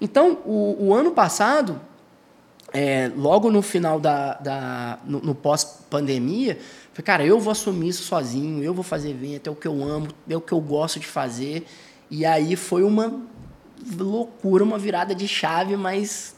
[0.00, 1.80] Então, o, o ano passado,
[2.72, 6.58] é, logo no final da, da no, no pós-pandemia,
[6.96, 9.84] falei, cara, eu vou assumir isso sozinho, eu vou fazer evento, é o que eu
[9.84, 11.66] amo, é o que eu gosto de fazer.
[12.10, 13.20] E aí foi uma
[13.98, 16.34] loucura, uma virada de chave, mas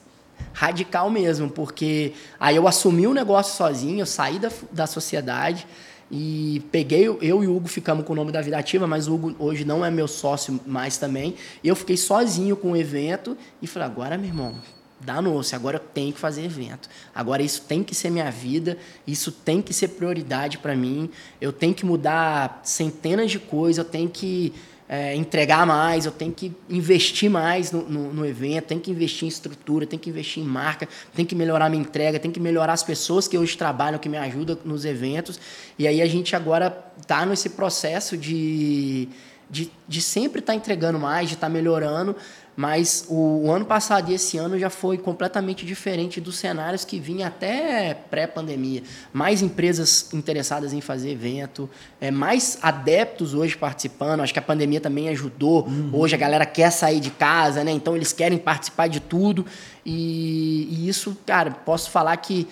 [0.52, 5.66] radical mesmo, porque aí eu assumi o negócio sozinho, eu saí da, da sociedade
[6.10, 9.14] e peguei, eu e o Hugo ficamos com o nome da Vida Ativa, mas o
[9.14, 11.36] Hugo hoje não é meu sócio mais também.
[11.62, 14.54] Eu fiquei sozinho com o evento e falei, agora, meu irmão,
[15.00, 16.88] danou-se, agora eu tenho que fazer evento.
[17.14, 18.76] Agora isso tem que ser minha vida,
[19.06, 21.10] isso tem que ser prioridade para mim.
[21.40, 24.52] Eu tenho que mudar centenas de coisas, eu tenho que
[24.88, 29.26] é, entregar mais, eu tenho que investir mais no, no, no, evento, tenho que investir
[29.26, 32.72] em estrutura, tenho que investir em marca, tenho que melhorar minha entrega, tenho que melhorar
[32.72, 35.38] as pessoas que hoje trabalham, que me ajudam nos eventos.
[35.78, 39.10] E aí a gente agora está nesse processo de,
[39.50, 42.16] de, de sempre estar tá entregando mais, de estar tá melhorando,
[42.58, 46.98] mas o, o, ano passado e esse ano já foi completamente diferente dos cenários que
[46.98, 48.82] vinha até pré-pandemia.
[49.12, 54.22] Mais empresas interessadas em fazer evento, é, mais adeptos hoje participando.
[54.22, 55.68] Acho que a pandemia também ajudou.
[55.68, 55.90] Uhum.
[55.92, 57.70] Hoje a galera quer sair de casa, né?
[57.70, 59.46] Então eles querem participar de tudo.
[59.86, 62.48] E, e isso, cara, posso falar que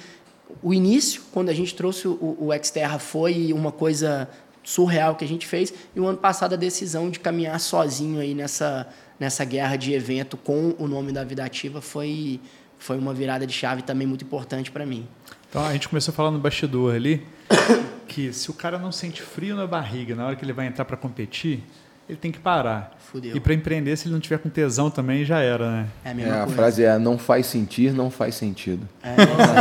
[0.63, 4.29] o início, quando a gente trouxe o, o Xterra, foi uma coisa
[4.63, 5.75] surreal que a gente fez.
[5.97, 8.87] E o ano passado a decisão de caminhar sozinho aí nessa
[9.19, 12.41] nessa guerra de evento com o nome da Vida Ativa foi,
[12.79, 15.07] foi uma virada de chave também muito importante para mim.
[15.49, 17.27] Então a gente começou falando no bastidor ali
[18.07, 20.85] que se o cara não sente frio na barriga na hora que ele vai entrar
[20.85, 21.63] para competir,
[22.09, 22.97] ele tem que parar.
[22.99, 23.37] Fudeu.
[23.37, 25.87] E para empreender, se ele não tiver com tesão também, já era, né?
[26.05, 28.89] É a, mesma é, a frase é: não faz sentir, não faz sentido.
[29.03, 29.15] É.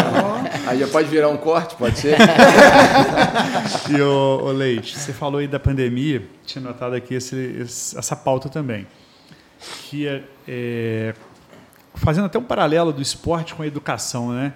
[0.70, 2.18] aí já pode virar um corte, pode ser?
[3.90, 8.16] e o, o Leite, você falou aí da pandemia, tinha notado aqui esse, esse, essa
[8.16, 8.86] pauta também
[9.60, 11.16] que é, é,
[11.96, 14.54] fazendo até um paralelo do esporte com a educação, né?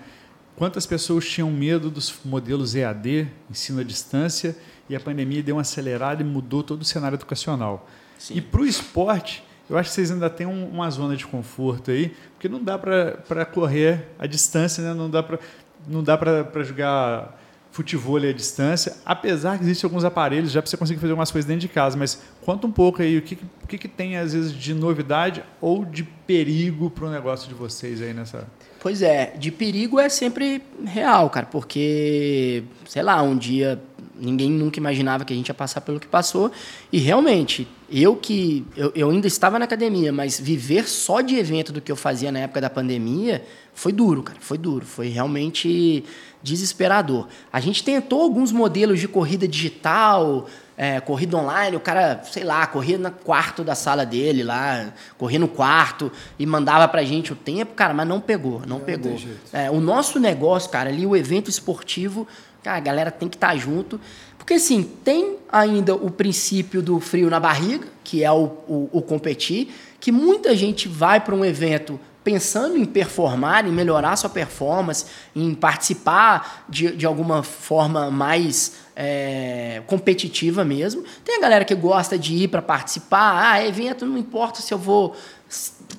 [0.55, 4.57] Quantas pessoas tinham medo dos modelos EAD, ensino à distância,
[4.89, 7.87] e a pandemia deu uma acelerada e mudou todo o cenário educacional.
[8.17, 8.35] Sim.
[8.35, 11.91] E para o esporte, eu acho que vocês ainda têm um, uma zona de conforto
[11.91, 14.93] aí, porque não dá para correr à distância, né?
[14.93, 15.39] não dá para
[15.87, 17.39] não dá para jogar
[17.79, 21.47] futebol à distância, apesar que existem alguns aparelhos já para você conseguir fazer algumas coisas
[21.47, 24.33] dentro de casa, mas conta um pouco aí o que, o que, que tem às
[24.33, 28.45] vezes de novidade ou de perigo para o negócio de vocês aí nessa.
[28.81, 33.81] Pois é, de perigo é sempre real, cara, porque, sei lá, um dia
[34.19, 36.51] ninguém nunca imaginava que a gente ia passar pelo que passou.
[36.91, 38.65] E realmente, eu que.
[38.75, 42.31] Eu, eu, ainda estava na academia, mas viver só de evento do que eu fazia
[42.31, 44.39] na época da pandemia foi duro, cara.
[44.41, 44.85] Foi duro.
[44.85, 46.03] Foi realmente
[46.41, 47.27] desesperador.
[47.51, 52.65] A gente tentou alguns modelos de corrida digital, é, corrida online, o cara, sei lá,
[52.65, 57.35] corria no quarto da sala dele lá, corria no quarto e mandava pra gente o
[57.35, 59.19] tempo, cara, mas não pegou, não, não pegou.
[59.51, 62.25] É, o nosso negócio, cara, ali o evento esportivo,
[62.63, 63.99] cara, a galera tem que estar tá junto,
[64.37, 69.01] porque assim, tem ainda o princípio do frio na barriga, que é o, o, o
[69.01, 75.03] competir, que muita gente vai para um evento pensando em performar, em melhorar sua performance,
[75.35, 81.03] em participar de, de alguma forma mais é, competitiva mesmo.
[81.25, 83.51] Tem a galera que gosta de ir para participar.
[83.51, 85.15] Ah, evento não importa se eu vou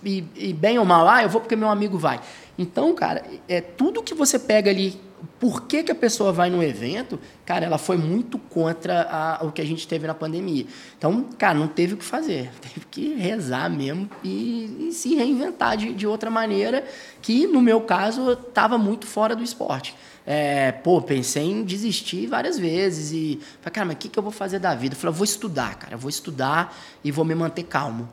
[0.04, 1.08] ir, ir bem ou mal.
[1.08, 2.20] Ah, eu vou porque meu amigo vai.
[2.56, 5.00] Então, cara, é tudo que você pega ali
[5.38, 9.52] por que, que a pessoa vai no evento, cara, ela foi muito contra a, o
[9.52, 10.66] que a gente teve na pandemia.
[10.96, 12.50] Então, cara, não teve o que fazer.
[12.60, 16.84] Teve que rezar mesmo e, e se reinventar de, de outra maneira,
[17.22, 19.94] que no meu caso estava muito fora do esporte.
[20.26, 24.22] É, pô, pensei em desistir várias vezes e falei, cara, mas o que, que eu
[24.22, 24.94] vou fazer da vida?
[24.94, 28.08] Eu falei, eu vou estudar, cara, eu vou estudar e vou me manter calmo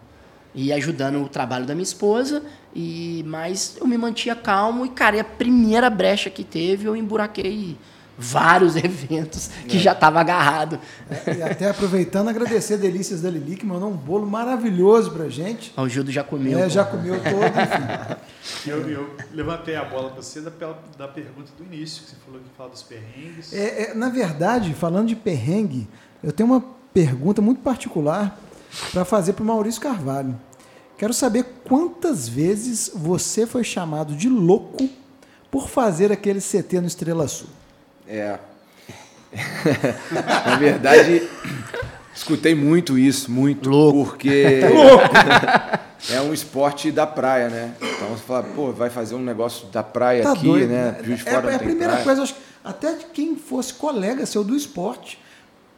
[0.57, 2.41] e ajudando o trabalho da minha esposa
[2.75, 6.95] e mas eu me mantinha calmo e cara, e a primeira brecha que teve eu
[6.95, 7.77] emburaquei
[8.17, 9.79] vários eventos que é.
[9.79, 10.79] já estava agarrado.
[11.09, 15.29] É, e até aproveitando, agradecer a Delícias da Lili, que mandou um bolo maravilhoso pra
[15.29, 15.71] gente.
[15.77, 16.57] O Gildo já comeu.
[16.57, 18.17] É, já comeu todo, enfim.
[18.65, 20.51] Eu, eu levantei a bola para você da,
[20.97, 23.53] da pergunta do início, que você falou que fala dos perrengues.
[23.53, 25.87] É, é, na verdade, falando de perrengue,
[26.23, 28.39] eu tenho uma pergunta muito particular
[28.91, 30.39] para fazer para o Maurício Carvalho.
[30.97, 34.89] Quero saber quantas vezes você foi chamado de louco
[35.51, 37.49] por fazer aquele CT no Estrela Sul.
[38.07, 38.39] É.
[40.45, 41.29] Na verdade,
[42.15, 43.69] escutei muito isso, muito.
[43.69, 44.09] Louco.
[44.09, 44.61] Porque
[46.09, 47.75] é um esporte da praia, né?
[47.79, 50.97] Então você fala, pô, vai fazer um negócio da praia tá aqui, doido, né?
[51.03, 52.03] Juiz de Fora é, é a primeira praia.
[52.03, 55.19] coisa, acho, até de quem fosse colega seu do esporte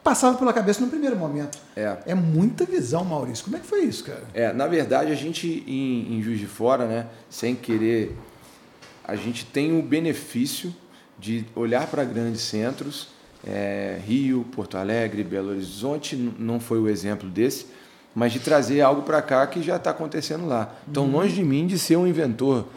[0.10, 1.60] passava pela cabeça no primeiro momento.
[1.76, 1.97] É.
[2.07, 3.43] É muita visão, Maurício.
[3.43, 4.24] Como é que foi isso, cara?
[4.34, 8.18] É, na verdade, a gente em, em Juiz de Fora, né, sem querer
[9.10, 10.74] a gente tem o benefício
[11.18, 13.07] de olhar para grandes centros,
[13.45, 17.66] é, Rio, Porto Alegre, Belo Horizonte, não foi o exemplo desse,
[18.14, 20.76] mas de trazer algo para cá que já está acontecendo lá.
[20.88, 21.12] Então, uhum.
[21.12, 22.68] longe de mim de ser um inventor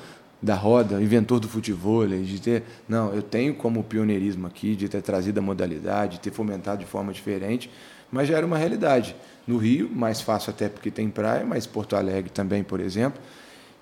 [0.42, 2.64] da roda, inventor do futebol, de ter.
[2.88, 6.86] Não, eu tenho como pioneirismo aqui, de ter trazido a modalidade, de ter fomentado de
[6.86, 7.70] forma diferente,
[8.10, 9.14] mas já era uma realidade.
[9.46, 13.20] No Rio, mais fácil até porque tem praia, mas Porto Alegre também, por exemplo.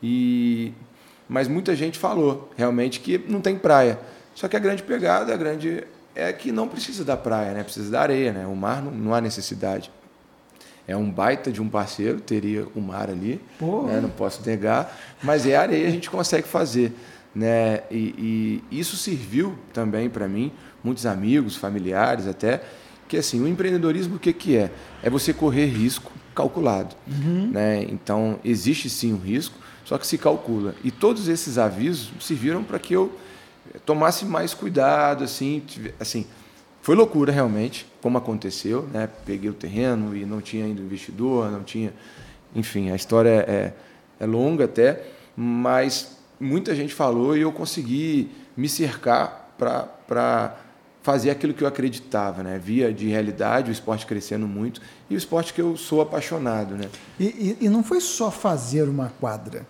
[0.03, 0.73] E
[1.29, 3.99] mas muita gente falou realmente que não tem praia.
[4.35, 5.85] Só que a grande pegada, a grande
[6.15, 7.63] é que não precisa da praia, né?
[7.63, 8.47] Precisa da areia, né?
[8.47, 9.91] O mar não, não há necessidade.
[10.87, 14.01] É um baita de um parceiro, teria o mar ali, né?
[14.01, 16.93] não posso negar, mas é areia a gente consegue fazer.
[17.35, 17.83] Né?
[17.91, 20.53] E, e isso serviu também para mim,
[20.83, 22.63] muitos amigos, familiares até,
[23.07, 24.71] que assim, o empreendedorismo o que, que é?
[25.03, 26.95] É você correr risco calculado.
[27.07, 27.51] Uhum.
[27.53, 27.83] Né?
[27.85, 30.75] Então, existe sim um risco, só que se calcula.
[30.83, 33.13] E todos esses avisos serviram para que eu
[33.85, 35.63] tomasse mais cuidado, assim,
[35.99, 36.27] assim,
[36.83, 39.09] foi loucura realmente, como aconteceu, né?
[39.27, 41.93] Peguei o terreno e não tinha ainda investidor, não tinha,
[42.55, 43.73] enfim, a história é,
[44.19, 45.03] é longa até,
[45.37, 50.57] mas muita gente falou e eu consegui me cercar para
[51.03, 52.59] fazer aquilo que eu acreditava, né?
[52.59, 56.89] Via de realidade o esporte crescendo muito e o esporte que eu sou apaixonado, né?
[57.19, 59.67] E, e, e não foi só fazer uma quadra,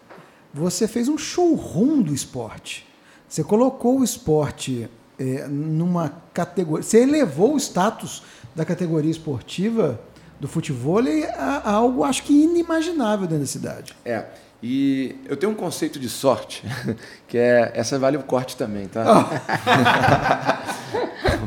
[0.52, 2.86] você fez um showroom do esporte.
[3.28, 4.88] Você colocou o esporte
[5.20, 6.82] é, numa categoria.
[6.82, 8.22] Você elevou o status
[8.56, 10.00] da categoria esportiva
[10.40, 11.02] do futebol
[11.36, 13.94] a, a algo, acho que inimaginável dentro da cidade.
[14.02, 14.24] É.
[14.62, 16.64] E eu tenho um conceito de sorte,
[17.28, 17.70] que é.
[17.74, 19.04] Essa vale o corte também, tá?
[19.06, 19.24] Oh.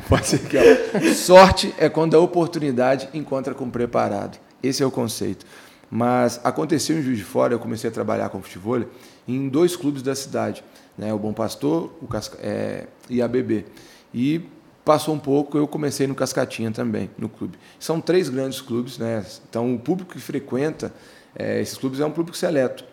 [0.08, 0.58] Pode ser que.
[0.58, 1.14] Ó.
[1.14, 4.38] Sorte é quando a oportunidade encontra com o preparado.
[4.62, 5.46] Esse é o conceito.
[5.90, 8.84] Mas aconteceu em Juiz de Fora, eu comecei a trabalhar com futebol
[9.28, 10.64] em dois clubes da cidade
[10.98, 13.66] né, o Bom Pastor o Casca, é, e a BB.
[14.14, 14.42] E
[14.86, 17.58] passou um pouco, eu comecei no Cascatinha também, no clube.
[17.80, 19.26] São três grandes clubes, né?
[19.50, 20.94] então o público que frequenta
[21.36, 22.86] é, esses clubes é um público seleto.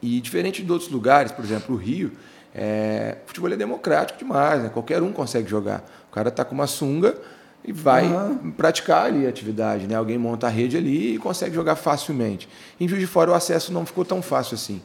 [0.00, 2.12] E diferente de outros lugares, por exemplo, o Rio,
[2.54, 4.68] é, o futebol é democrático demais, né?
[4.68, 5.84] qualquer um consegue jogar.
[6.08, 7.16] O cara está com uma sunga
[7.64, 8.52] e vai uhum.
[8.52, 9.88] praticar ali a atividade.
[9.88, 9.96] Né?
[9.96, 12.48] Alguém monta a rede ali e consegue jogar facilmente.
[12.78, 14.80] Em Juiz de Fora o acesso não ficou tão fácil assim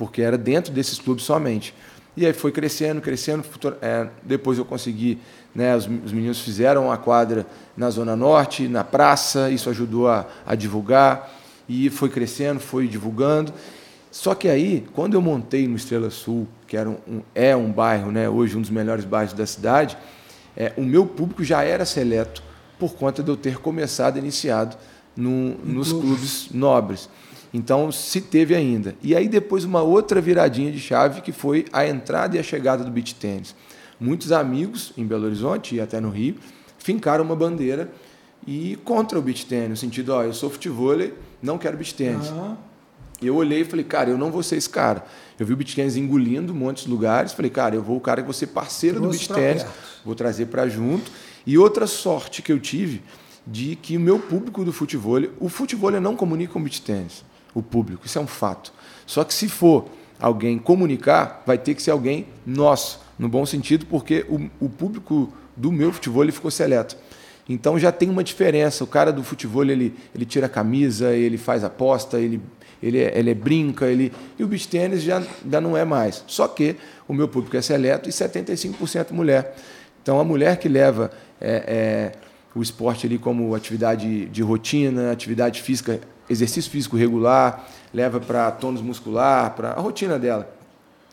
[0.00, 1.74] porque era dentro desses clubes somente.
[2.16, 3.44] E aí foi crescendo, crescendo.
[3.82, 5.18] É, depois eu consegui,
[5.54, 7.46] né, os, os, meninos fizeram a quadra
[7.76, 11.30] na Zona Norte, na praça, isso ajudou a, a divulgar.
[11.68, 13.52] E foi crescendo, foi divulgando.
[14.10, 18.10] Só que aí, quando eu montei no Estrela Sul, que era um, é um bairro,
[18.10, 19.98] né, hoje um dos melhores bairros da cidade,
[20.56, 22.42] é, o meu público já era seleto
[22.78, 24.78] por conta de eu ter começado, iniciado
[25.16, 27.08] no, nos clubes nobres.
[27.52, 28.94] Então se teve ainda.
[29.02, 32.84] E aí depois uma outra viradinha de chave que foi a entrada e a chegada
[32.84, 33.54] do beach tênis.
[33.98, 36.36] Muitos amigos em Belo Horizonte e até no Rio
[36.78, 37.90] fincaram uma bandeira
[38.46, 40.96] e contra o beach tênis, no sentido, ó, eu sou futebol,
[41.42, 42.30] não quero beach tênis.
[42.30, 42.56] Uhum.
[43.20, 45.04] Eu olhei e falei, cara, eu não vou ser esse cara.
[45.38, 48.26] Eu vi o beach tênis engolindo muitos lugares, falei, cara, eu vou o cara que
[48.26, 49.66] vou ser parceiro Trouxe do beach tênis,
[50.04, 51.10] vou trazer para junto.
[51.46, 53.02] E outra sorte que eu tive
[53.50, 57.24] de que o meu público do futebol, o futebol não comunica com o beach tênis
[57.52, 58.06] o público.
[58.06, 58.72] Isso é um fato.
[59.04, 59.86] Só que se for
[60.20, 65.32] alguém comunicar, vai ter que ser alguém nosso, no bom sentido, porque o, o público
[65.56, 66.96] do meu futebol ele ficou seleto.
[67.48, 68.84] Então já tem uma diferença.
[68.84, 72.40] O cara do futebol ele, ele tira a camisa, ele faz aposta, ele,
[72.80, 75.20] ele, é, ele é brinca, ele e o beach tênis já,
[75.50, 76.22] já não é mais.
[76.28, 76.76] Só que
[77.08, 79.56] o meu público é seleto e 75% mulher.
[80.00, 85.62] Então a mulher que leva é, é, o esporte ali como atividade de rotina, atividade
[85.62, 90.48] física exercício físico regular, leva para tônus muscular, para a rotina dela.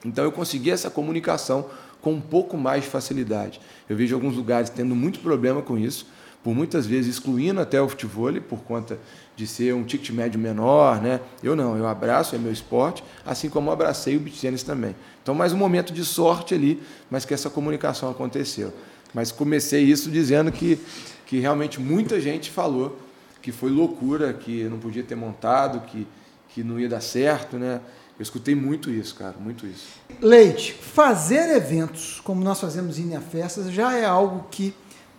[0.06, 1.66] Então eu consegui essa comunicação
[2.02, 3.60] com um pouco mais de facilidade.
[3.90, 6.06] Eu vejo alguns lugares tendo muito problema com isso,
[6.44, 9.00] por muitas vezes excluindo até o futebol por conta
[9.36, 11.20] de ser um ticket médio menor, né?
[11.44, 14.96] Eu não, eu abraço, é meu esporte, assim como abracei o beach tennis também.
[15.22, 18.72] Então, mais um momento de sorte ali, mas que essa comunicação aconteceu.
[19.14, 20.80] Mas comecei isso dizendo que,
[21.28, 22.98] que realmente muita gente falou
[23.42, 26.08] que foi loucura, que não podia ter montado, que,
[26.50, 27.80] que não ia dar certo, né?
[28.18, 29.88] Eu escutei muito isso, cara, muito isso.
[30.20, 34.74] Leite, fazer eventos como nós fazemos em Festas já é algo que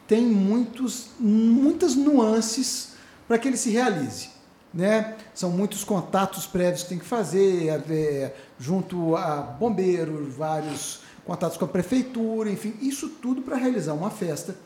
[0.07, 2.95] tem muitos, muitas nuances
[3.29, 4.31] para que ele se realize.
[4.75, 5.15] Né?
[5.33, 11.67] São muitos contatos prévios que tem que fazer, é, junto a bombeiros, vários contatos com
[11.67, 14.57] a prefeitura, enfim, isso tudo para realizar uma festa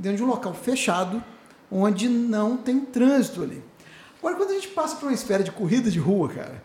[0.00, 1.22] dentro de um local fechado,
[1.70, 3.62] onde não tem trânsito ali.
[4.18, 6.62] Agora, quando a gente passa para uma esfera de corrida de rua, cara,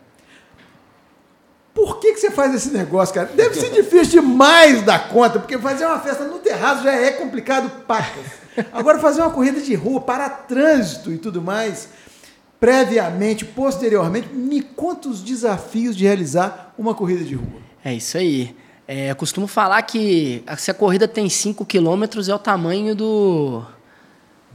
[1.74, 3.28] Por que, que você faz esse negócio, cara?
[3.34, 7.84] Deve ser difícil demais da conta, porque fazer uma festa no terraço já é complicado
[7.84, 8.24] pacas.
[8.72, 11.90] Agora fazer uma corrida de rua para trânsito e tudo mais,
[12.58, 17.60] previamente, posteriormente, me conta os desafios de realizar uma corrida de rua.
[17.84, 18.56] É isso aí.
[18.88, 23.64] É, eu costumo falar que se a corrida tem 5 quilômetros é o tamanho do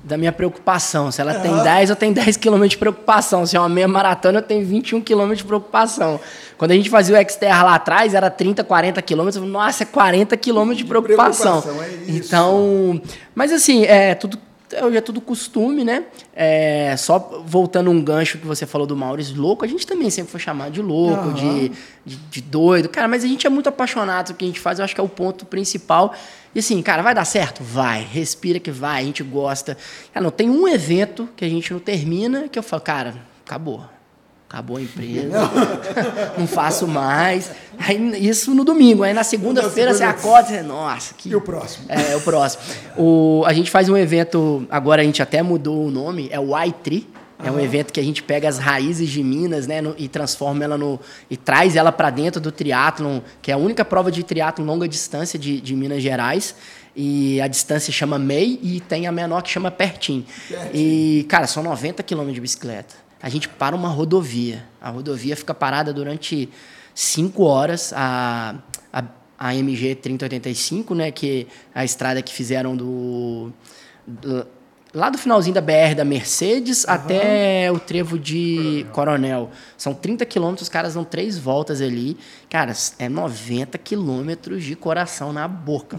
[0.03, 1.11] da minha preocupação.
[1.11, 1.41] Se ela uhum.
[1.41, 3.45] tem 10, eu tenho 10 km de preocupação.
[3.45, 6.19] Se é uma meia maratona, eu tenho 21 km de preocupação.
[6.57, 9.29] Quando a gente fazia o Xterra lá atrás, era 30, 40 km.
[9.45, 11.61] Nossa, é 40 km de preocupação.
[11.61, 13.01] preocupação é então,
[13.35, 14.37] mas assim, é tudo
[14.83, 16.05] hoje é tudo costume, né?
[16.33, 20.31] É, só voltando um gancho que você falou do Maurício louco, a gente também sempre
[20.31, 21.33] foi chamado de louco, uhum.
[21.33, 21.69] de,
[22.05, 22.89] de, de, doido.
[22.89, 25.01] Cara, mas a gente é muito apaixonado pelo que a gente faz, eu acho que
[25.01, 26.13] é o ponto principal.
[26.53, 27.63] E assim, cara, vai dar certo?
[27.63, 28.03] Vai.
[28.03, 29.77] Respira que vai, a gente gosta.
[30.13, 33.15] Cara, não tem um evento que a gente não termina que eu falo, cara,
[33.45, 33.85] acabou
[34.51, 35.39] acabou a empresa,
[36.37, 37.51] não faço mais.
[37.79, 39.01] Aí, isso no domingo.
[39.01, 41.13] Aí na segunda-feira você acorda e nossa.
[41.13, 41.29] Que...
[41.29, 41.85] E o próximo?
[41.87, 42.61] É, o próximo.
[42.97, 46.49] O, a gente faz um evento, agora a gente até mudou o nome, é o
[46.49, 47.05] Y3.
[47.43, 50.63] É um evento que a gente pega as raízes de Minas, né, no, e transforma
[50.63, 54.21] ela no e traz ela para dentro do triatlon, que é a única prova de
[54.21, 56.53] triatlon longa distância de, de Minas Gerais.
[56.95, 60.23] E a distância chama MEI e tem a menor que chama Pertim.
[60.73, 64.65] E, cara, são 90 quilômetros de bicicleta a gente para uma rodovia.
[64.81, 66.49] A rodovia fica parada durante
[66.93, 67.93] cinco horas.
[67.95, 68.55] A,
[68.91, 69.03] a,
[69.37, 73.51] a MG 3085, né, que é a estrada que fizeram do,
[74.05, 74.45] do
[74.93, 76.93] lá do finalzinho da BR da Mercedes uhum.
[76.93, 79.49] até o trevo de Coronel.
[79.77, 82.17] São 30 quilômetros, os caras dão três voltas ali.
[82.49, 85.97] Cara, é 90 quilômetros de coração na boca.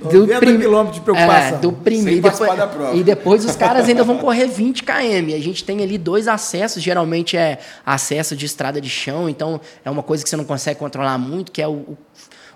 [0.00, 0.58] 90 prim...
[0.58, 1.56] quilômetros de preocupação.
[1.56, 2.18] É, do primeiro.
[2.18, 2.50] E depois,
[2.94, 5.34] e depois os caras ainda vão correr 20 km.
[5.34, 9.90] A gente tem ali dois acessos, geralmente é acesso de estrada de chão, então é
[9.90, 11.98] uma coisa que você não consegue controlar muito, que é o, o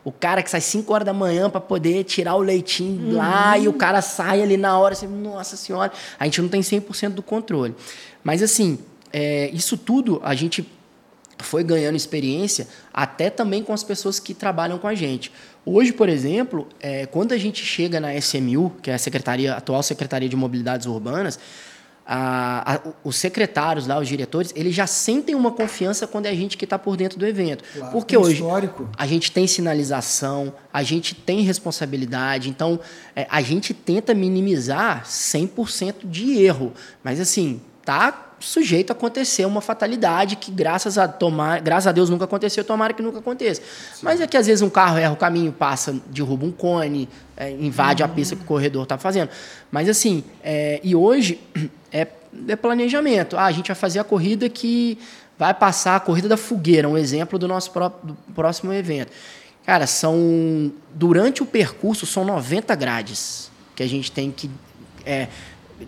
[0.04, 3.16] o cara que sai 5 horas da manhã para poder tirar o leitinho uhum.
[3.16, 6.60] lá e o cara sai ali na hora, assim, nossa senhora, a gente não tem
[6.60, 7.74] 100% do controle.
[8.24, 8.78] Mas assim,
[9.12, 10.68] é, isso tudo a gente
[11.38, 15.32] foi ganhando experiência até também com as pessoas que trabalham com a gente.
[15.64, 19.58] Hoje, por exemplo, é, quando a gente chega na SMU, que é a Secretaria, a
[19.58, 21.38] atual Secretaria de Mobilidades Urbanas,
[22.06, 26.34] a, a, os secretários lá, os diretores, eles já sentem uma confiança quando é a
[26.34, 27.64] gente que está por dentro do evento.
[27.72, 28.88] Claro, Porque hoje histórico.
[28.96, 32.80] a gente tem sinalização, a gente tem responsabilidade, então
[33.14, 36.72] é, a gente tenta minimizar 100% de erro.
[37.02, 42.10] Mas assim, tá sujeito a acontecer uma fatalidade que graças a tomar, graças a Deus
[42.10, 43.62] nunca aconteceu, tomara que nunca aconteça.
[43.62, 44.00] Sim.
[44.02, 47.50] Mas é que às vezes um carro erra o caminho, passa, derruba um cone, é,
[47.50, 48.10] invade uhum.
[48.10, 49.30] a pista que o corredor está fazendo.
[49.70, 51.40] Mas assim, é, e hoje
[51.92, 52.06] é,
[52.48, 53.36] é planejamento.
[53.36, 54.98] Ah, a gente vai fazer a corrida que
[55.38, 59.10] vai passar a corrida da fogueira, um exemplo do nosso pró do próximo evento.
[59.64, 64.50] Cara, são durante o percurso são 90 grades que a gente tem que
[65.04, 65.28] é,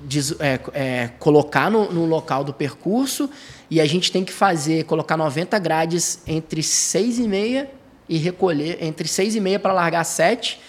[0.04, 3.30] des, é, é, colocar no, no, local do percurso
[3.70, 7.70] e a gente tem que fazer colocar 90 grades entre 6 e meia
[8.08, 10.60] e recolher entre 6 e meia para largar 7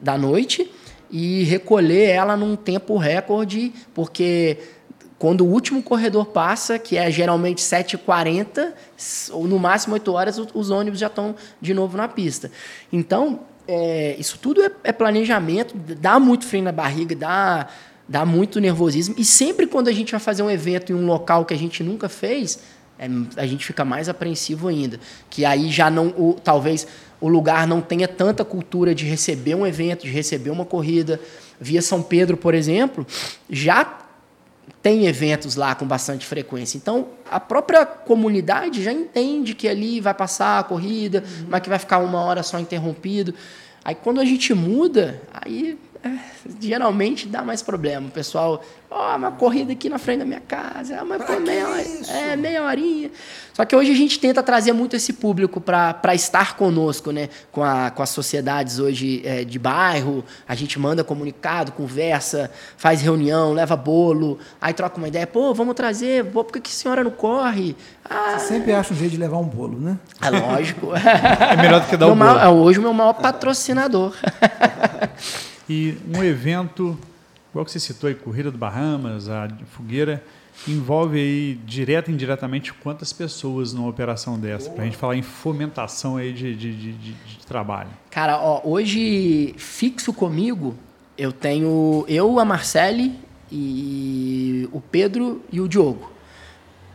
[0.00, 0.70] da noite
[1.10, 4.58] e recolher ela num tempo recorde, porque
[5.18, 8.72] quando o último corredor passa, que é geralmente 7h40,
[9.30, 12.50] ou no máximo 8 horas, os ônibus já estão de novo na pista.
[12.92, 17.68] Então, é, isso tudo é, é, planejamento, dá muito frio na barriga, dá,
[18.12, 19.14] dá muito nervosismo.
[19.16, 21.82] E sempre quando a gente vai fazer um evento em um local que a gente
[21.82, 22.58] nunca fez,
[22.98, 23.06] é,
[23.38, 25.00] a gente fica mais apreensivo ainda.
[25.30, 26.86] Que aí já não, o, talvez
[27.18, 31.18] o lugar não tenha tanta cultura de receber um evento, de receber uma corrida.
[31.58, 33.06] Via São Pedro, por exemplo,
[33.48, 34.00] já
[34.82, 36.76] tem eventos lá com bastante frequência.
[36.76, 41.46] Então, a própria comunidade já entende que ali vai passar a corrida, uhum.
[41.48, 43.32] mas que vai ficar uma hora só interrompido.
[43.82, 45.78] Aí, quando a gente muda, aí
[46.60, 48.08] geralmente dá mais problema.
[48.08, 51.38] O pessoal, ó, oh, uma corrida aqui na frente da minha casa, ah, mas pô,
[51.38, 53.10] meia, hora, é, meia horinha.
[53.52, 57.28] Só que hoje a gente tenta trazer muito esse público para estar conosco, né?
[57.50, 63.02] Com, a, com as sociedades hoje é, de bairro, a gente manda comunicado, conversa, faz
[63.02, 66.74] reunião, leva bolo, aí troca uma ideia, pô, vamos trazer, pô, por que, que a
[66.74, 67.76] senhora não corre?
[68.08, 69.98] Ah, Você sempre acha um jeito de levar um bolo, né?
[70.20, 70.88] É lógico.
[70.96, 72.20] é melhor do que dar um bolo.
[72.20, 74.14] Maior, hoje o meu maior patrocinador.
[75.72, 76.98] e um evento,
[77.50, 80.22] igual que você citou aí, Corrida do Bahamas, a Fogueira,
[80.68, 84.68] envolve aí direta e indiretamente quantas pessoas numa operação dessa?
[84.68, 87.88] Para a gente falar em fomentação aí de, de, de, de, trabalho.
[88.10, 90.76] Cara, ó, hoje fixo comigo
[91.16, 93.18] eu tenho eu, a Marcele
[93.50, 96.12] e o Pedro e o Diogo.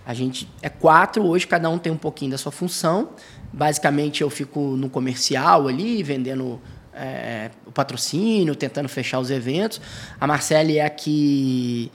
[0.06, 3.10] A gente é quatro hoje, cada um tem um pouquinho da sua função.
[3.52, 6.62] Basicamente, eu fico no comercial ali, vendendo
[6.98, 9.80] é, o patrocínio, tentando fechar os eventos.
[10.20, 11.92] A Marcele é a que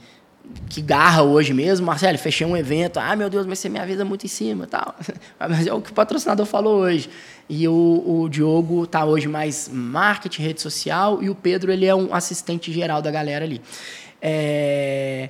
[0.69, 4.03] que garra hoje mesmo, Marcelo, fechei um evento, ah, meu Deus, mas você minha vida
[4.03, 4.95] muito em cima tal.
[5.39, 7.09] Mas é o que o patrocinador falou hoje.
[7.47, 11.95] E o, o Diogo tá hoje mais marketing, rede social, e o Pedro, ele é
[11.95, 13.61] um assistente geral da galera ali.
[14.21, 15.29] É...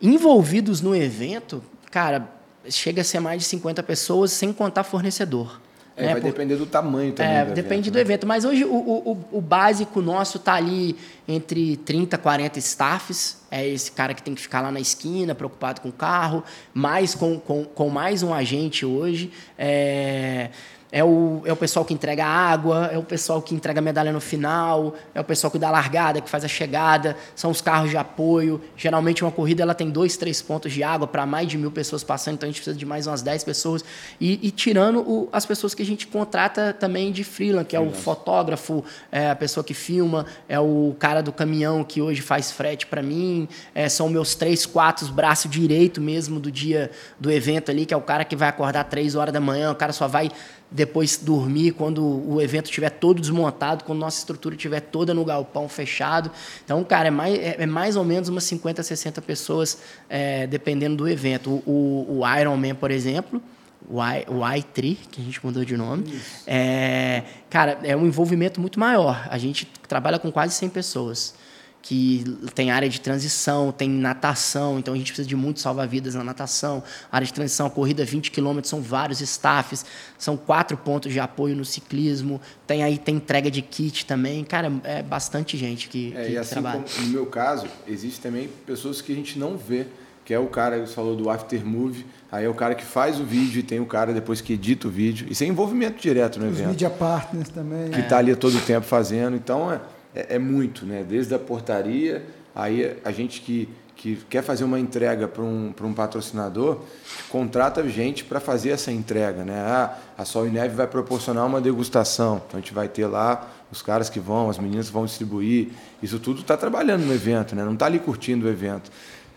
[0.00, 2.28] Envolvidos no evento, cara,
[2.68, 5.60] chega a ser mais de 50 pessoas, sem contar fornecedor.
[5.96, 6.12] É, né?
[6.12, 6.30] vai Por...
[6.30, 7.32] depender do tamanho também.
[7.32, 8.00] É, do depende evento, do né?
[8.00, 8.26] evento.
[8.26, 10.96] Mas hoje o, o, o básico nosso está ali
[11.28, 13.42] entre 30 40 staffs.
[13.50, 17.14] É esse cara que tem que ficar lá na esquina, preocupado com o carro, mais
[17.14, 19.30] com, com, com mais um agente hoje.
[19.58, 20.50] É
[20.92, 24.12] é o, é o pessoal que entrega água, é o pessoal que entrega a medalha
[24.12, 27.62] no final, é o pessoal que dá a largada, que faz a chegada, são os
[27.62, 28.60] carros de apoio.
[28.76, 32.04] Geralmente uma corrida ela tem dois, três pontos de água para mais de mil pessoas
[32.04, 33.82] passando, então a gente precisa de mais umas dez pessoas.
[34.20, 37.80] E, e tirando o, as pessoas que a gente contrata também de freelance, que é
[37.80, 42.52] o fotógrafo, é a pessoa que filma, é o cara do caminhão que hoje faz
[42.52, 47.70] frete para mim, é, são meus três, quatro braços direito mesmo do dia do evento
[47.70, 50.06] ali, que é o cara que vai acordar três horas da manhã, o cara só
[50.06, 50.30] vai
[50.72, 55.68] depois dormir quando o evento estiver todo desmontado, quando nossa estrutura estiver toda no galpão
[55.68, 56.30] fechado.
[56.64, 61.08] Então, cara, é mais, é, mais ou menos umas 50, 60 pessoas, é, dependendo do
[61.08, 61.62] evento.
[61.66, 63.40] O, o, o Ironman, por exemplo,
[63.88, 69.26] o i3, que a gente mudou de nome, é, cara, é um envolvimento muito maior.
[69.28, 71.34] A gente trabalha com quase 100 pessoas
[71.82, 72.24] que
[72.54, 76.80] tem área de transição, tem natação, então a gente precisa de muitos salva-vidas na natação.
[77.10, 79.84] Área de transição, corrida 20 km, são vários staffs,
[80.16, 84.44] são quatro pontos de apoio no ciclismo, tem aí tem entrega de kit também.
[84.44, 86.84] Cara, é bastante gente que, é, que e assim trabalha.
[86.84, 89.86] Como, no meu caso, existe também pessoas que a gente não vê,
[90.24, 93.18] que é o cara que você falou do aftermovie, aí é o cara que faz
[93.18, 95.26] o vídeo e tem o cara depois que edita o vídeo.
[95.28, 96.68] Isso é envolvimento direto no Os evento.
[96.68, 97.90] media partners também.
[97.90, 99.34] Que está ali todo o tempo fazendo.
[99.34, 99.80] Então, é,
[100.14, 101.04] é, é, muito, né?
[101.06, 105.94] Desde a portaria, aí a gente que, que quer fazer uma entrega para um, um
[105.94, 106.80] patrocinador,
[107.28, 109.58] contrata gente para fazer essa entrega, né?
[109.58, 113.50] Ah, a Sol e Neve vai proporcionar uma degustação, então a gente vai ter lá
[113.70, 115.68] os caras que vão, as meninas que vão distribuir,
[116.02, 117.64] isso tudo está trabalhando no evento, né?
[117.64, 118.90] Não está ali curtindo o evento.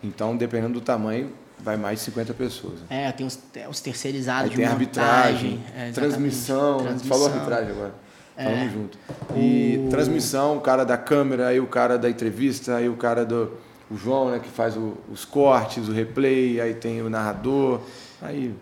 [0.04, 2.80] Então, dependendo do tamanho, vai mais de 50 pessoas.
[2.90, 7.08] É, tem os, os terceirizados Aí de tem montagem, arbitragem, é, transmissão, transmissão.
[7.08, 8.05] falou arbitragem agora.
[8.36, 8.68] Falamos É.
[8.68, 8.98] junto.
[9.34, 13.24] E O- transmissão, o cara da câmera, aí o cara da entrevista, aí o cara
[13.24, 13.52] do
[13.90, 17.80] o João, né, que faz o- os cortes, o replay, aí tem o narrador,
[18.20, 18.52] aí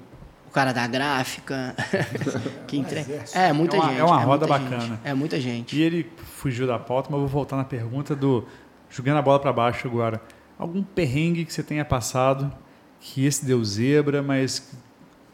[0.47, 1.75] o cara da gráfica,
[2.68, 3.11] que entrega.
[3.14, 3.39] exército.
[3.39, 4.01] É, muita É uma- gente.
[4.01, 4.81] é uma roda muita bacana.
[4.83, 5.77] gente, É muita gente.
[5.77, 8.45] E ele fugiu da pauta, mas eu vou voltar na pergunta do
[8.91, 10.20] jogando a bola para baixo agora.
[10.59, 12.53] Algum perrengue que você tenha passado
[13.01, 14.70] que esse deu zebra, mas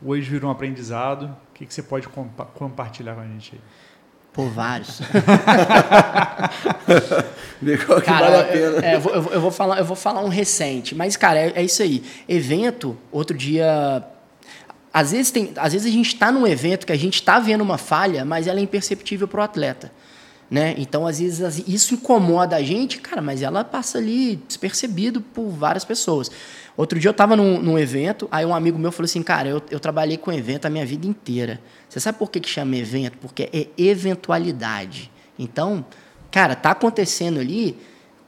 [0.03, 1.25] hoje virou um aprendizado?
[1.25, 3.61] O que, que você pode compa- compartilhar com a gente aí?
[4.33, 5.01] Por vários.
[7.61, 8.87] vê qual que Cara, vale a pena.
[8.87, 11.39] é, eu, vou, eu vou- eu vou falar, eu vou falar um recente, mas cara,
[11.39, 12.03] é, é isso aí.
[12.29, 14.05] Evento, outro dia,
[14.93, 17.61] às vezes tem, às vezes a gente está num evento que a gente está vendo
[17.63, 19.93] uma falha, mas ela é imperceptível para o atleta.
[20.51, 20.75] Né?
[20.79, 25.85] Então, às vezes, isso incomoda a gente, cara, mas ela passa ali despercebido por várias
[25.85, 26.29] pessoas.
[26.81, 29.63] Outro dia eu estava num, num evento, aí um amigo meu falou assim, cara, eu,
[29.71, 31.61] eu trabalhei com evento a minha vida inteira.
[31.87, 33.19] Você sabe por que, que chama evento?
[33.19, 35.13] Porque é eventualidade.
[35.39, 35.85] Então,
[36.31, 37.77] cara, tá acontecendo ali,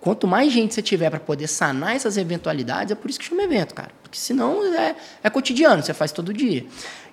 [0.03, 3.43] quanto mais gente você tiver para poder sanar essas eventualidades, é por isso que chama
[3.43, 3.91] evento, cara.
[4.03, 6.67] Porque senão é, é cotidiano, você faz todo dia.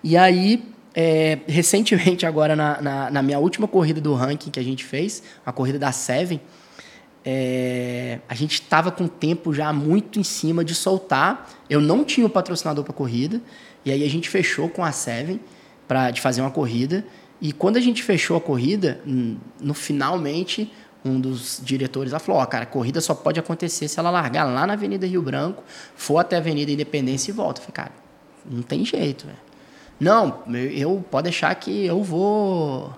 [0.04, 0.62] E aí,
[0.94, 5.24] é, recentemente, agora na, na, na minha última corrida do ranking que a gente fez,
[5.46, 6.42] a corrida da Seven,
[7.26, 11.50] é, a gente estava com o tempo já muito em cima de soltar.
[11.70, 13.42] Eu não tinha o patrocinador para corrida,
[13.84, 15.40] e aí a gente fechou com a Seven
[15.88, 17.06] para de fazer uma corrida.
[17.42, 19.02] E quando a gente fechou a corrida,
[19.60, 20.72] no finalmente
[21.04, 24.44] um dos diretores lá falou: Ó, cara, a corrida só pode acontecer se ela largar
[24.46, 25.64] lá na Avenida Rio Branco,
[25.96, 27.62] for até a Avenida Independência e volta.
[27.62, 27.92] Eu falei, cara,
[28.50, 29.38] não tem jeito, velho.
[30.00, 32.94] Não, eu, eu pode deixar que eu vou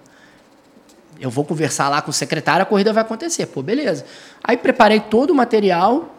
[1.22, 3.46] eu vou conversar lá com o secretário, a corrida vai acontecer.
[3.46, 4.06] Pô, beleza.
[4.44, 6.16] Aí preparei todo o material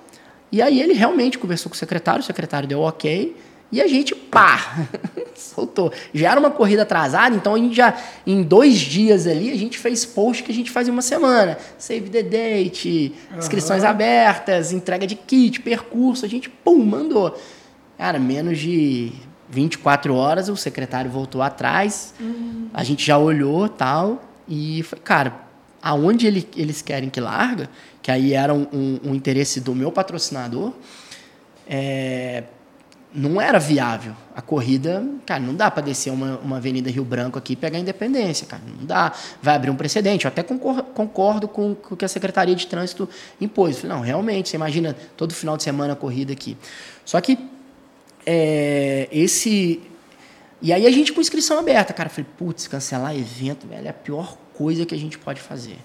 [0.50, 3.36] e aí ele realmente conversou com o secretário, o secretário deu ok
[3.72, 4.86] e a gente, pá,
[5.34, 5.90] soltou.
[6.12, 7.96] Já era uma corrida atrasada, então a gente já,
[8.26, 11.56] em dois dias ali, a gente fez post que a gente faz em uma semana.
[11.78, 17.34] Save the date, inscrições abertas, entrega de kit, percurso, a gente, pum, mandou.
[17.96, 19.10] Cara, menos de
[19.48, 22.14] 24 horas, o secretário voltou atrás,
[22.74, 25.34] a gente já olhou tal, e cara,
[25.82, 27.68] aonde ele, eles querem que larga,
[28.02, 30.72] que aí era um, um- um interesse do meu patrocinador,
[31.68, 32.44] é,
[33.14, 34.14] não era viável.
[34.34, 37.76] A corrida, cara, não dá para descer uma, uma Avenida Rio Branco aqui e pegar
[37.76, 38.62] a Independência, cara.
[38.78, 39.12] Não dá.
[39.42, 40.24] Vai abrir um precedente.
[40.24, 43.06] Eu até concordo, concordo com, com o que a Secretaria de Trânsito
[43.40, 43.78] impôs.
[43.78, 46.56] falei, não, realmente, você imagina todo final de semana a corrida aqui.
[47.04, 47.38] Só que
[48.24, 49.80] é, esse.
[50.62, 52.08] E aí a gente com inscrição aberta, cara.
[52.08, 55.76] Falei, putz, cancelar evento, velho, é a pior coisa que a gente pode fazer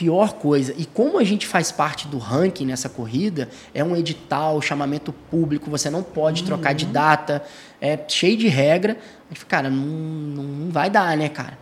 [0.00, 0.74] pior coisa.
[0.78, 5.70] E como a gente faz parte do ranking nessa corrida, é um edital, chamamento público,
[5.70, 6.46] você não pode uhum.
[6.46, 7.44] trocar de data,
[7.78, 8.96] é cheio de regra.
[9.30, 11.58] A gente cara, não, não vai dar, né, cara?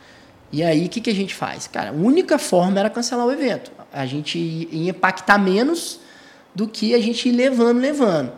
[0.52, 1.66] E aí, o que, que a gente faz?
[1.66, 3.72] Cara, a única forma era cancelar o evento.
[3.92, 5.98] A gente ia impactar menos
[6.54, 8.32] do que a gente ir levando, levando.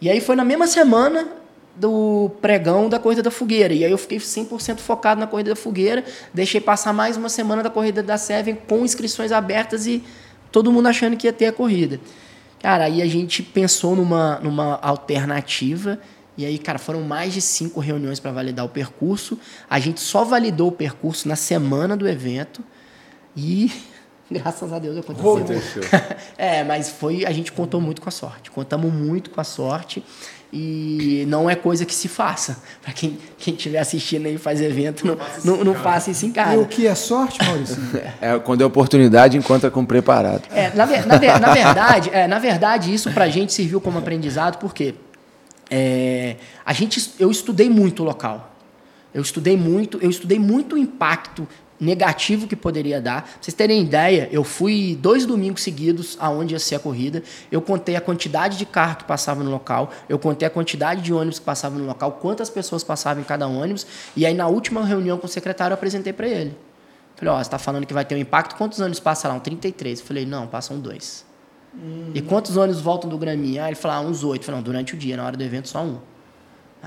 [0.00, 1.28] E aí foi na mesma semana,
[1.78, 3.72] do pregão da Corrida da Fogueira.
[3.72, 6.04] E aí eu fiquei 100% focado na Corrida da Fogueira,
[6.34, 10.02] deixei passar mais uma semana da Corrida da Seven com inscrições abertas e
[10.50, 12.00] todo mundo achando que ia ter a corrida.
[12.60, 15.98] Cara, aí a gente pensou numa, numa alternativa
[16.36, 19.38] e aí, cara, foram mais de cinco reuniões para validar o percurso.
[19.68, 22.62] A gente só validou o percurso na semana do evento
[23.36, 23.72] e
[24.30, 25.36] graças a Deus aconteceu.
[25.36, 25.82] aconteceu.
[26.38, 28.50] é, mas foi a gente contou muito com a sorte.
[28.50, 30.04] Contamos muito com a sorte
[30.52, 32.58] e não é coisa que se faça.
[32.82, 36.54] Para quem estiver assistindo aí faz evento, não, não, não, faça isso em casa.
[36.54, 37.76] E o que é sorte, Maurício?
[38.20, 40.42] é quando é oportunidade, encontra com preparado.
[40.50, 44.58] É, na, na, na verdade, é, na verdade, isso para a gente serviu como aprendizado,
[44.58, 44.94] porque
[45.70, 48.54] é, a gente, eu estudei muito o local.
[49.12, 51.48] Eu estudei muito, eu estudei muito o impacto
[51.80, 53.22] negativo que poderia dar.
[53.22, 57.22] Pra vocês terem ideia, eu fui dois domingos seguidos aonde ia ser a corrida.
[57.50, 61.12] Eu contei a quantidade de carro que passava no local, eu contei a quantidade de
[61.12, 63.86] ônibus que passavam no local, quantas pessoas passavam em cada ônibus.
[64.16, 66.56] E aí, na última reunião com o secretário, eu apresentei para ele.
[67.16, 69.36] Falei, ó, oh, você está falando que vai ter um impacto, quantos ônibus passam lá?
[69.36, 70.00] Um 33.
[70.00, 71.26] Eu falei, não, passam dois.
[71.74, 72.12] Uhum.
[72.14, 73.64] E quantos ônibus voltam do Graminha?
[73.64, 74.42] Aí ele falou, ah, uns oito.
[74.42, 75.98] Eu falei, não, durante o dia, na hora do evento, só um.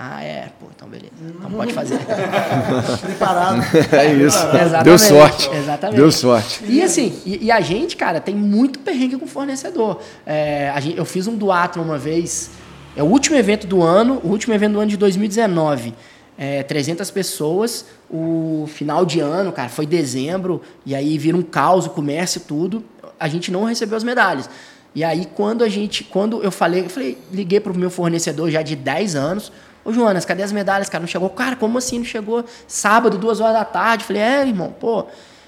[0.04, 1.12] Ah, é, pô, então beleza.
[1.22, 2.00] Então pode fazer.
[3.06, 3.62] Preparado.
[3.92, 4.36] É isso.
[4.36, 5.50] Exatamente, Deu sorte.
[5.54, 5.96] Exatamente.
[5.96, 6.64] Deu sorte.
[6.68, 10.02] E assim, e, e, a gente, cara, tem muito perrengue com fornecedor.
[10.26, 12.50] É, gente, eu fiz um duatlon uma vez,
[12.96, 15.94] é o último evento do ano, o último evento do ano de 2019.
[16.36, 21.86] É, 300 pessoas, o final de ano, cara, foi dezembro, e aí vira um caos,
[21.86, 22.84] o comércio e tudo.
[23.20, 24.50] A gente não recebeu as medalhas.
[24.96, 28.50] E aí, quando a gente, quando eu falei, eu falei, liguei para o meu fornecedor
[28.50, 29.52] já de 10 anos,
[29.84, 31.02] Ô, Jonas, cadê as medalhas, cara?
[31.02, 31.30] Não chegou?
[31.30, 32.46] Cara, como assim não chegou?
[32.68, 34.04] Sábado, duas horas da tarde.
[34.04, 35.06] Falei, é, irmão, pô.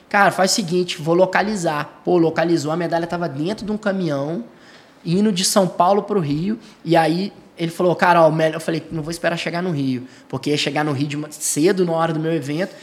[0.09, 2.01] Cara, faz o seguinte, vou localizar.
[2.05, 4.43] Pô, localizou, a medalha estava dentro de um caminhão,
[5.03, 6.59] indo de São Paulo para o Rio.
[6.85, 10.49] E aí ele falou, cara, ó, eu falei, não vou esperar chegar no Rio, porque
[10.49, 12.75] ia chegar no Rio de, cedo na hora do meu evento.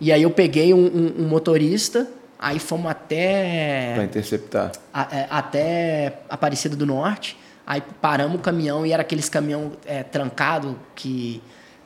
[0.00, 2.06] E aí eu peguei um, um, um motorista,
[2.38, 3.94] aí fomos até.
[3.94, 4.72] Para interceptar.
[4.92, 7.36] A, é, até Aparecida do Norte.
[7.68, 11.42] Aí paramos o caminhão e era aqueles caminhão é, trancado que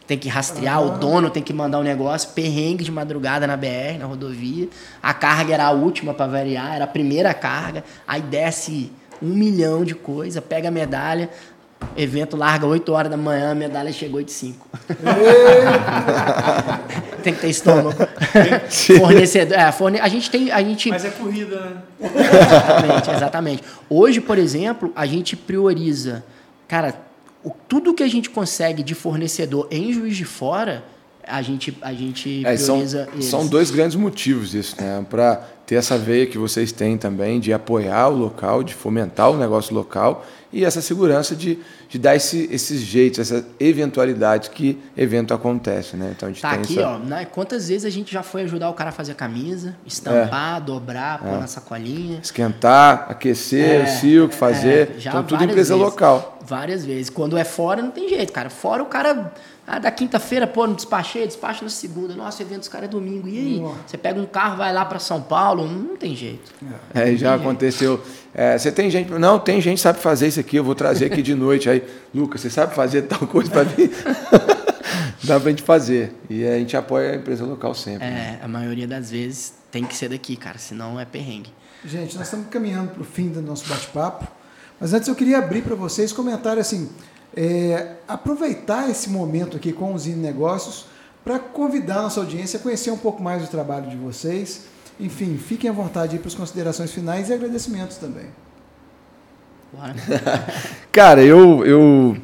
[0.07, 3.99] tem que rastrear, o dono tem que mandar um negócio, perrengue de madrugada na BR,
[3.99, 4.69] na rodovia.
[5.03, 7.83] A carga era a última para variar, era a primeira carga.
[8.07, 11.29] Aí desce um milhão de coisa, pega a medalha,
[11.97, 14.69] evento larga 8 horas da manhã, a medalha chegou 8 e 5.
[17.23, 17.95] tem que ter estômago.
[18.99, 19.59] Fornecedor.
[19.59, 20.01] É, forne...
[20.01, 20.51] A gente tem.
[20.51, 20.91] A gente...
[20.91, 21.83] Mas é corrida, né?
[22.01, 23.63] exatamente, exatamente.
[23.89, 26.25] Hoje, por exemplo, a gente prioriza.
[26.67, 26.95] Cara,
[27.45, 30.85] o, tudo que a gente consegue de fornecedor em Juiz de Fora,
[31.27, 33.09] a gente, a gente é, prioriza.
[33.13, 35.05] São, são dois grandes motivos isso, né?
[35.09, 39.37] Para ter essa veia que vocês têm também de apoiar o local, de fomentar o
[39.37, 45.33] negócio local e essa segurança de, de dar esse, esses jeitos, essa eventualidade que evento
[45.33, 46.13] acontece, né?
[46.15, 46.89] Então a gente tá tem aqui, essa...
[46.89, 47.25] ó, né?
[47.25, 50.61] quantas vezes a gente já foi ajudar o cara a fazer a camisa, estampar, é.
[50.61, 51.39] dobrar, pôr é.
[51.39, 56.39] na sacolinha, esquentar, aquecer, é, o silk, fazer, é, então tudo empresa vezes, local.
[56.45, 57.09] Várias vezes.
[57.09, 58.51] Quando é fora não tem jeito, cara.
[58.51, 59.33] Fora o cara
[59.67, 62.15] ah, da quinta-feira, pô, não despachei, despacho na segunda.
[62.15, 63.29] Nossa, o evento dos caras é domingo.
[63.29, 63.61] E aí?
[63.61, 63.79] Nossa.
[63.87, 66.53] Você pega um carro, vai lá para São Paulo, não tem jeito.
[66.93, 68.03] É, não já aconteceu.
[68.35, 69.11] É, você tem gente.
[69.13, 71.71] Não, tem gente que sabe fazer isso aqui, eu vou trazer aqui de noite.
[71.71, 71.83] Aí,
[72.13, 73.89] Lucas, você sabe fazer tal coisa para mim?
[75.23, 76.13] Dá pra gente fazer.
[76.29, 78.05] E a gente apoia a empresa local sempre.
[78.05, 78.41] É, né?
[78.43, 81.51] a maioria das vezes tem que ser daqui, cara, senão é perrengue.
[81.85, 84.27] Gente, nós estamos caminhando para o fim do nosso bate-papo.
[84.81, 86.91] Mas antes eu queria abrir para vocês comentário assim.
[87.35, 90.87] É, aproveitar esse momento aqui com os Negócios
[91.25, 94.67] para convidar a nossa audiência a conhecer um pouco mais do trabalho de vocês.
[95.01, 98.27] Enfim, fiquem à vontade para as considerações finais e agradecimentos também.
[100.93, 102.17] Cara, eu, eu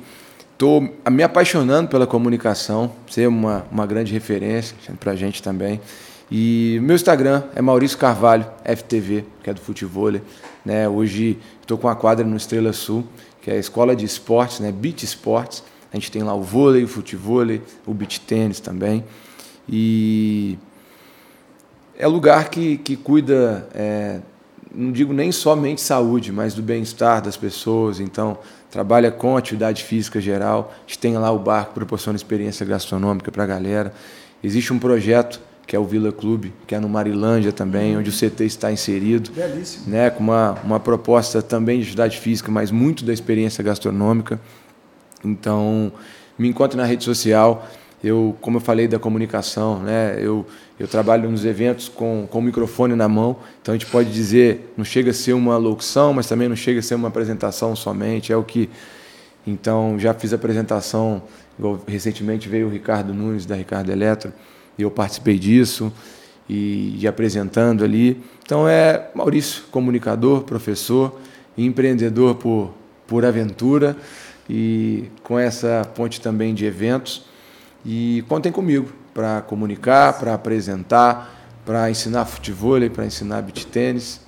[0.58, 5.80] tô me apaixonando pela comunicação, ser uma, uma grande referência para a gente também.
[6.30, 10.12] E meu Instagram é Maurício Carvalho, FTV, que é do futebol.
[10.64, 10.86] Né?
[10.86, 13.06] Hoje estou com a quadra no Estrela Sul,
[13.48, 14.70] que é a escola de esportes, né?
[14.70, 15.64] Beach Sports.
[15.90, 17.46] A gente tem lá o vôlei, o futebol,
[17.86, 19.02] o beach tênis também.
[19.66, 20.58] E
[21.98, 24.20] é lugar que, que cuida, é,
[24.70, 28.00] não digo nem somente saúde, mas do bem-estar das pessoas.
[28.00, 28.36] Então,
[28.70, 30.70] trabalha com atividade física geral.
[30.76, 33.94] A gente tem lá o bar que proporciona experiência gastronômica para a galera.
[34.44, 38.12] Existe um projeto que é o Vila Clube, que é no Marilândia também, onde o
[38.12, 39.30] CT está inserido.
[39.32, 39.84] Belíssimo.
[39.86, 44.40] Né, com uma, uma proposta também de atividade física, mas muito da experiência gastronômica.
[45.22, 45.92] Então,
[46.38, 47.68] me encontre na rede social.
[48.02, 50.46] Eu, como eu falei da comunicação, né, eu,
[50.80, 54.72] eu trabalho nos eventos com, com o microfone na mão, então a gente pode dizer,
[54.74, 58.32] não chega a ser uma locução, mas também não chega a ser uma apresentação somente,
[58.32, 58.70] é o que...
[59.46, 61.22] Então, já fiz apresentação,
[61.86, 64.32] recentemente veio o Ricardo Nunes, da Ricardo Eletro,
[64.82, 65.92] eu participei disso
[66.48, 68.22] e, e apresentando ali.
[68.44, 71.20] Então é Maurício, comunicador, professor,
[71.56, 72.72] empreendedor por,
[73.06, 73.96] por aventura
[74.48, 77.24] e com essa ponte também de eventos.
[77.84, 84.20] E contem comigo para comunicar, para apresentar, para ensinar futebol, para ensinar beach tênis.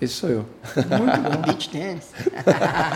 [0.00, 0.46] Esse sou eu.
[0.76, 2.10] Muito bom, beach tênis.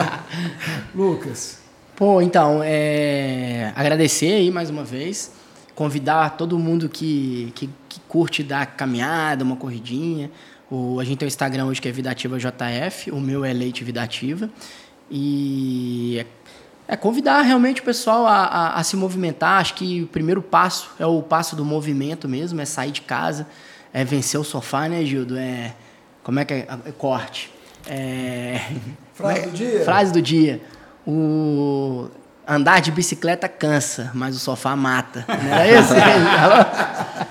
[0.95, 1.59] Lucas.
[1.97, 3.73] Pô, então, é...
[3.77, 5.33] agradecer aí mais uma vez
[5.81, 10.31] convidar todo mundo que, que, que, curte dar caminhada, uma corridinha.
[10.70, 13.83] O, a gente tem o Instagram hoje que é Vidativa JF, o meu é Leite
[13.83, 14.51] Vidativa.
[15.11, 16.22] E
[16.87, 19.59] é, é convidar realmente o pessoal a, a, a, se movimentar.
[19.59, 23.47] Acho que o primeiro passo é o passo do movimento mesmo, é sair de casa,
[23.91, 25.39] é vencer o sofá, né, Gildo?
[25.39, 25.74] É,
[26.22, 26.68] como é que é?
[26.85, 27.51] é corte.
[27.87, 28.61] É,
[29.14, 29.85] frase do dia?
[29.87, 30.61] Frase do dia.
[31.07, 32.11] O,
[32.51, 35.25] andar de bicicleta cansa, mas o sofá mata.
[35.29, 35.95] Não era esse?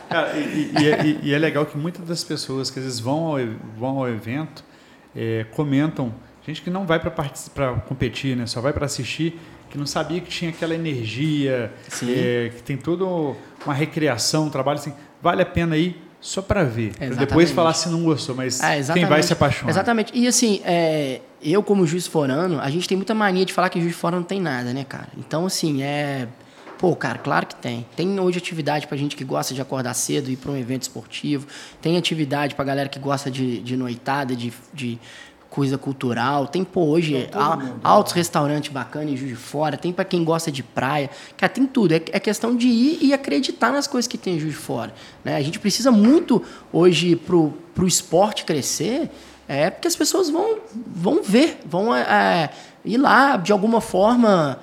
[0.09, 3.25] Cara, e, e, e, e, é legal que muitas das pessoas que às vezes vão
[3.25, 3.37] ao,
[3.77, 4.63] vão ao evento
[5.13, 6.13] é, comentam,
[6.47, 9.37] gente que não vai para competir, né, só vai para assistir,
[9.69, 11.71] que não sabia que tinha aquela energia,
[12.03, 16.63] é, que tem toda uma recreação, um trabalho assim, vale a pena ir só para
[16.63, 19.69] ver, pra depois falar se não gostou, mas é, quem vai se apaixonar.
[19.71, 20.11] Exatamente.
[20.13, 23.79] E assim, é, eu como juiz forano, a gente tem muita mania de falar que
[23.79, 25.09] juiz fora não tem nada, né, cara?
[25.17, 26.27] Então, assim, é...
[26.77, 27.85] Pô, cara, claro que tem.
[27.93, 30.83] Tem hoje atividade pra gente que gosta de acordar cedo e ir para um evento
[30.83, 31.45] esportivo.
[31.81, 34.97] Tem atividade pra galera que gosta de, de noitada, de, de
[35.49, 36.47] coisa cultural.
[36.47, 37.29] Tem, pô, hoje
[37.83, 39.77] altos restaurantes bacanas em Juiz de Fora.
[39.77, 41.09] Tem para quem gosta de praia.
[41.35, 41.93] Cara, tem tudo.
[41.93, 44.93] É, é, questão de ir e acreditar nas coisas que tem em Juiz de Fora.
[45.23, 45.35] Né?
[45.35, 46.41] A gente precisa muito
[46.71, 49.09] hoje pro, pro esporte crescer.
[49.47, 52.49] É porque as pessoas vão, vão ver, vão é, é
[52.85, 54.59] ir lá de alguma forma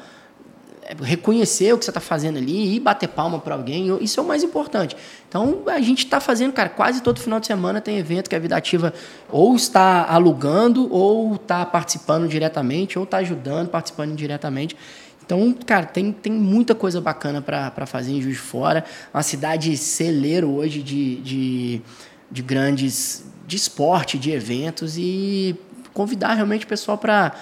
[1.03, 4.27] reconhecer o que você está fazendo ali e bater palma para alguém, isso é o
[4.27, 4.97] mais importante.
[5.29, 8.39] Então, a gente está fazendo, cara, quase todo final de semana tem evento que a
[8.39, 8.93] Vida Ativa
[9.29, 14.77] ou está alugando, ou está participando diretamente, ou está ajudando, participando indiretamente.
[15.25, 18.85] Então, cara, tem, tem muita coisa bacana para fazer em Juiz de Fora.
[19.13, 21.83] Uma cidade celeiro hoje de, de,
[22.31, 23.25] de grandes...
[23.47, 25.57] de esporte, de eventos e
[25.93, 27.33] convidar realmente o pessoal para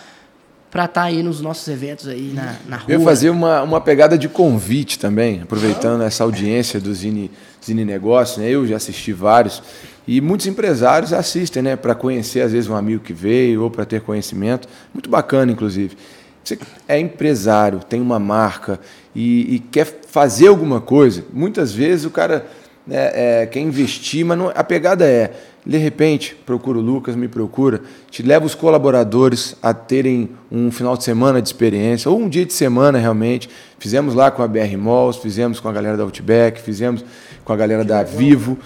[0.74, 2.86] para estar tá aí nos nossos eventos aí na, na rua.
[2.88, 7.30] Eu fazer uma, uma pegada de convite também, aproveitando essa audiência do Zine,
[7.64, 8.50] Zine Negócio, né?
[8.50, 9.62] Eu já assisti vários
[10.04, 11.76] e muitos empresários assistem, né?
[11.76, 14.66] Para conhecer às vezes um amigo que veio ou para ter conhecimento.
[14.92, 15.96] Muito bacana, inclusive.
[16.42, 16.58] Você
[16.88, 18.80] é empresário, tem uma marca
[19.14, 21.24] e, e quer fazer alguma coisa.
[21.32, 22.44] Muitas vezes o cara
[22.84, 25.32] né, é, quer investir, mas não, a pegada é
[25.66, 30.94] de repente, procura o Lucas, me procura, te leva os colaboradores a terem um final
[30.94, 33.48] de semana de experiência, ou um dia de semana realmente.
[33.78, 37.02] Fizemos lá com a BR Malls, fizemos com a galera da Outback, fizemos
[37.42, 38.58] com a galera da Vivo,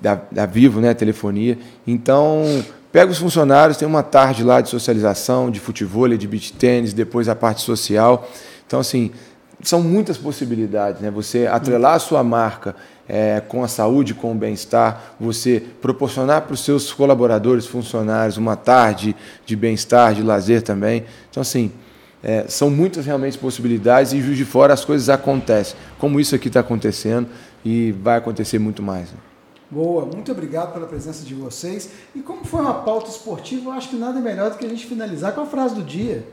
[0.00, 1.58] da, da Vivo, né, telefonia.
[1.86, 2.42] Então,
[2.90, 7.28] pega os funcionários, tem uma tarde lá de socialização, de futebol, de beach tênis, depois
[7.28, 8.26] a parte social.
[8.66, 9.10] Então, assim,
[9.62, 11.10] são muitas possibilidades, né?
[11.10, 12.74] Você atrelar a sua marca
[13.12, 18.54] é, com a saúde, com o bem-estar, você proporcionar para os seus colaboradores, funcionários, uma
[18.54, 21.04] tarde de bem-estar, de lazer também.
[21.28, 21.72] Então, assim,
[22.22, 26.46] é, são muitas realmente possibilidades e Juiz de Fora as coisas acontecem, como isso aqui
[26.46, 27.28] está acontecendo
[27.64, 29.10] e vai acontecer muito mais.
[29.10, 29.18] Né?
[29.68, 31.90] Boa, muito obrigado pela presença de vocês.
[32.14, 34.86] E como foi uma pauta esportiva, eu acho que nada melhor do que a gente
[34.86, 36.24] finalizar com a frase do dia.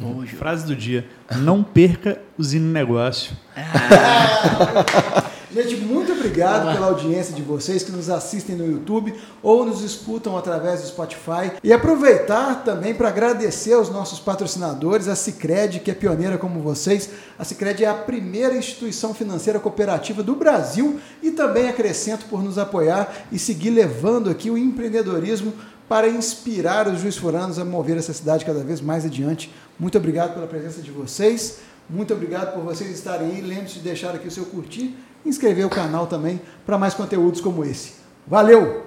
[0.00, 0.34] Hoje.
[0.34, 1.06] Frase do dia:
[1.38, 3.36] Não perca o Zine Negócio.
[3.54, 5.24] Ah.
[5.56, 10.36] Gente, muito obrigado pela audiência de vocês que nos assistem no YouTube ou nos escutam
[10.36, 11.50] através do Spotify.
[11.64, 17.08] E aproveitar também para agradecer aos nossos patrocinadores, a Cicred, que é pioneira como vocês.
[17.38, 22.58] A Cicred é a primeira instituição financeira cooperativa do Brasil e também acrescento por nos
[22.58, 25.54] apoiar e seguir levando aqui o empreendedorismo
[25.88, 29.50] para inspirar os juiz foranos a mover essa cidade cada vez mais adiante.
[29.78, 31.60] Muito obrigado pela presença de vocês.
[31.88, 33.40] Muito obrigado por vocês estarem aí.
[33.40, 34.94] Lembre-se de deixar aqui o seu curtir
[35.28, 37.94] inscrever o canal também para mais conteúdos como esse.
[38.26, 38.85] Valeu!